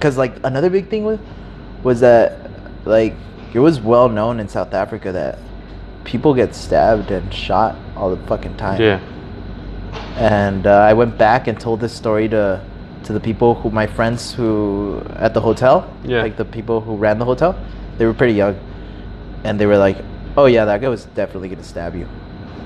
Cause 0.00 0.16
like 0.16 0.36
another 0.44 0.70
big 0.70 0.88
thing 0.88 1.04
was, 1.04 1.18
was 1.82 2.00
that 2.00 2.43
like 2.84 3.14
it 3.52 3.58
was 3.60 3.80
well 3.80 4.08
known 4.08 4.40
in 4.40 4.48
South 4.48 4.74
Africa 4.74 5.12
that 5.12 5.38
people 6.04 6.34
get 6.34 6.54
stabbed 6.54 7.10
and 7.10 7.32
shot 7.32 7.76
all 7.96 8.14
the 8.14 8.26
fucking 8.26 8.56
time. 8.56 8.80
Yeah. 8.80 9.00
And 10.16 10.66
uh, 10.66 10.70
I 10.80 10.92
went 10.92 11.16
back 11.18 11.46
and 11.48 11.58
told 11.58 11.80
this 11.80 11.92
story 11.92 12.28
to 12.28 12.60
to 13.04 13.12
the 13.12 13.20
people 13.20 13.54
who 13.54 13.70
my 13.70 13.86
friends 13.86 14.32
who 14.32 15.02
at 15.16 15.34
the 15.34 15.40
hotel, 15.40 15.86
Yeah. 16.04 16.22
like 16.22 16.36
the 16.36 16.44
people 16.44 16.80
who 16.80 16.96
ran 16.96 17.18
the 17.18 17.24
hotel. 17.24 17.54
They 17.98 18.06
were 18.06 18.14
pretty 18.14 18.32
young, 18.32 18.58
and 19.44 19.60
they 19.60 19.66
were 19.66 19.76
like, 19.76 19.98
"Oh 20.36 20.46
yeah, 20.46 20.64
that 20.64 20.80
guy 20.80 20.88
was 20.88 21.04
definitely 21.14 21.48
gonna 21.48 21.62
stab 21.62 21.94
you." 21.94 22.08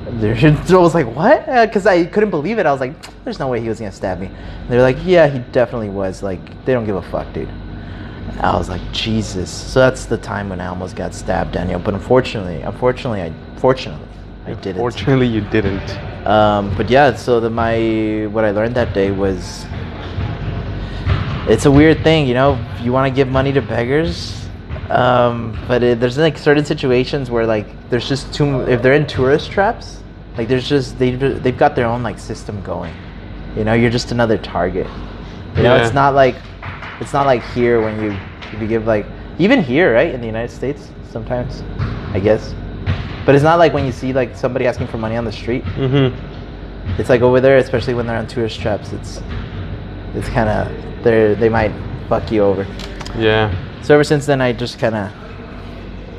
And 0.06 0.24
I 0.24 0.76
was 0.76 0.94
like, 0.98 1.06
"What?" 1.14 1.44
Because 1.46 1.86
I 1.86 2.04
couldn't 2.04 2.30
believe 2.30 2.58
it. 2.58 2.66
I 2.66 2.72
was 2.72 2.80
like, 2.80 2.94
"There's 3.24 3.38
no 3.38 3.48
way 3.48 3.60
he 3.60 3.68
was 3.68 3.78
gonna 3.78 3.92
stab 3.92 4.20
me." 4.20 4.30
They're 4.68 4.80
like, 4.82 4.98
"Yeah, 5.04 5.26
he 5.26 5.40
definitely 5.52 5.90
was. 5.90 6.22
Like, 6.22 6.40
they 6.64 6.72
don't 6.72 6.86
give 6.86 6.96
a 6.96 7.02
fuck, 7.02 7.30
dude." 7.32 7.48
I 8.40 8.56
was 8.56 8.68
like, 8.68 8.82
"Jesus!" 8.92 9.50
So 9.50 9.80
that's 9.80 10.06
the 10.06 10.18
time 10.18 10.48
when 10.48 10.60
I 10.60 10.66
almost 10.68 10.96
got 10.96 11.14
stabbed, 11.14 11.52
Daniel. 11.52 11.78
But 11.80 11.94
unfortunately, 11.94 12.62
unfortunately, 12.62 13.22
I 13.22 13.32
fortunately 13.58 14.06
I 14.46 14.54
didn't. 14.54 14.76
Fortunately, 14.76 15.26
you 15.26 15.40
didn't. 15.42 15.90
Um, 16.26 16.74
but 16.76 16.88
yeah, 16.90 17.14
so 17.14 17.40
the, 17.40 17.50
my 17.50 18.26
what 18.32 18.44
I 18.44 18.50
learned 18.50 18.74
that 18.76 18.92
day 18.94 19.10
was 19.10 19.66
it's 21.48 21.64
a 21.66 21.70
weird 21.70 22.02
thing, 22.04 22.26
you 22.26 22.34
know. 22.34 22.58
You 22.82 22.92
want 22.92 23.10
to 23.10 23.14
give 23.14 23.28
money 23.28 23.52
to 23.52 23.62
beggars, 23.62 24.46
um, 24.90 25.58
but 25.66 25.82
it, 25.82 26.00
there's 26.00 26.18
like 26.18 26.36
certain 26.38 26.64
situations 26.64 27.30
where 27.30 27.46
like 27.46 27.66
there's 27.90 28.08
just 28.08 28.32
too 28.34 28.60
if 28.62 28.82
they're 28.82 28.92
in 28.94 29.06
tourist 29.06 29.50
traps, 29.50 30.02
like 30.36 30.48
there's 30.48 30.68
just 30.68 30.98
they 30.98 31.14
they've 31.14 31.56
got 31.56 31.74
their 31.74 31.86
own 31.86 32.02
like 32.02 32.18
system 32.18 32.62
going. 32.62 32.94
You 33.56 33.64
know, 33.64 33.72
you're 33.72 33.90
just 33.90 34.12
another 34.12 34.38
target. 34.38 34.86
You 35.56 35.62
know, 35.62 35.74
Yeah. 35.74 35.84
it's 35.84 35.94
not 35.94 36.14
like 36.14 36.36
it's 37.00 37.12
not 37.12 37.26
like 37.26 37.42
here 37.52 37.80
when 37.80 38.02
you 38.02 38.16
if 38.52 38.60
you 38.60 38.66
give 38.66 38.86
like 38.86 39.06
even 39.38 39.62
here, 39.62 39.94
right, 39.94 40.12
in 40.12 40.20
the 40.20 40.26
United 40.26 40.54
States 40.54 40.90
sometimes, 41.10 41.62
I 42.12 42.20
guess. 42.20 42.54
But 43.24 43.34
it's 43.34 43.44
not 43.44 43.58
like 43.58 43.72
when 43.72 43.84
you 43.84 43.92
see 43.92 44.12
like 44.12 44.36
somebody 44.36 44.66
asking 44.66 44.88
for 44.88 44.98
money 44.98 45.16
on 45.16 45.24
the 45.24 45.32
street. 45.32 45.64
Mm-hmm. 45.64 46.98
It's 47.00 47.08
like 47.08 47.20
over 47.20 47.40
there, 47.40 47.58
especially 47.58 47.94
when 47.94 48.06
they're 48.06 48.16
on 48.16 48.26
tourist 48.26 48.60
traps. 48.60 48.92
It's 48.92 49.20
it's 50.14 50.28
kind 50.28 50.48
of 50.48 51.04
they 51.04 51.34
they 51.34 51.48
might 51.48 51.72
fuck 52.08 52.32
you 52.32 52.42
over. 52.42 52.66
Yeah. 53.16 53.54
So 53.82 53.94
ever 53.94 54.04
since 54.04 54.26
then, 54.26 54.40
I 54.40 54.52
just 54.52 54.78
kind 54.78 54.94
of 54.94 55.12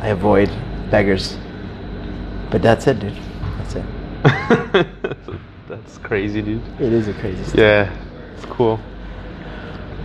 I 0.01 0.09
avoid 0.09 0.49
beggars. 0.89 1.37
But 2.51 2.61
that's 2.61 2.87
it, 2.87 2.99
dude. 2.99 3.17
That's 3.57 3.75
it. 3.75 4.87
That's 5.67 5.99
crazy, 5.99 6.41
dude. 6.41 6.63
It 6.79 6.91
is 6.91 7.07
a 7.07 7.13
crazy. 7.13 7.43
Story. 7.43 7.63
Yeah. 7.63 7.95
It's 8.35 8.45
cool. 8.45 8.79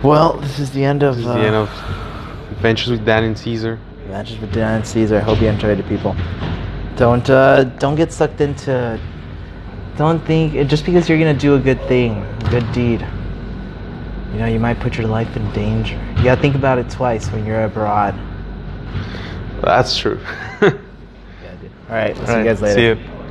Well, 0.05 0.33
this 0.33 0.59
is 0.59 0.69
the 0.69 0.85
end 0.85 1.01
of 1.01 1.15
This 1.15 1.25
is 1.25 1.31
uh, 1.31 1.33
the 1.33 1.45
end 1.45 1.55
of 1.55 1.69
Adventures 2.51 2.91
with 2.91 3.05
Dan 3.05 3.23
and 3.23 3.35
Caesar. 3.35 3.79
Matches 4.07 4.37
with 4.37 4.53
Dan 4.53 4.75
and 4.75 4.85
Caesar. 4.85 5.17
I 5.17 5.19
hope 5.19 5.41
you 5.41 5.47
enjoyed 5.47 5.79
it, 5.79 5.87
people. 5.87 6.15
Don't 6.95 7.27
uh, 7.27 7.63
don't 7.79 7.95
get 7.95 8.13
sucked 8.13 8.39
into. 8.39 8.99
Don't 9.97 10.23
think 10.23 10.69
just 10.69 10.85
because 10.85 11.09
you're 11.09 11.17
gonna 11.17 11.33
do 11.33 11.55
a 11.55 11.59
good 11.59 11.81
thing, 11.87 12.11
a 12.21 12.49
good 12.51 12.71
deed. 12.71 13.01
You 14.33 14.39
know, 14.39 14.45
you 14.45 14.59
might 14.59 14.79
put 14.79 14.95
your 14.95 15.07
life 15.07 15.35
in 15.35 15.51
danger. 15.53 15.99
You 16.17 16.25
gotta 16.25 16.39
think 16.39 16.53
about 16.53 16.77
it 16.77 16.87
twice 16.87 17.31
when 17.31 17.43
you're 17.43 17.63
abroad. 17.63 18.13
That's 19.61 19.97
true. 19.97 20.19
All 20.61 20.71
right, 21.89 22.15
we'll 22.15 22.27
see 22.27 22.37
you 22.37 22.43
guys 22.43 22.61
later. 22.61 22.75
See 22.75 22.85
you. 22.85 23.14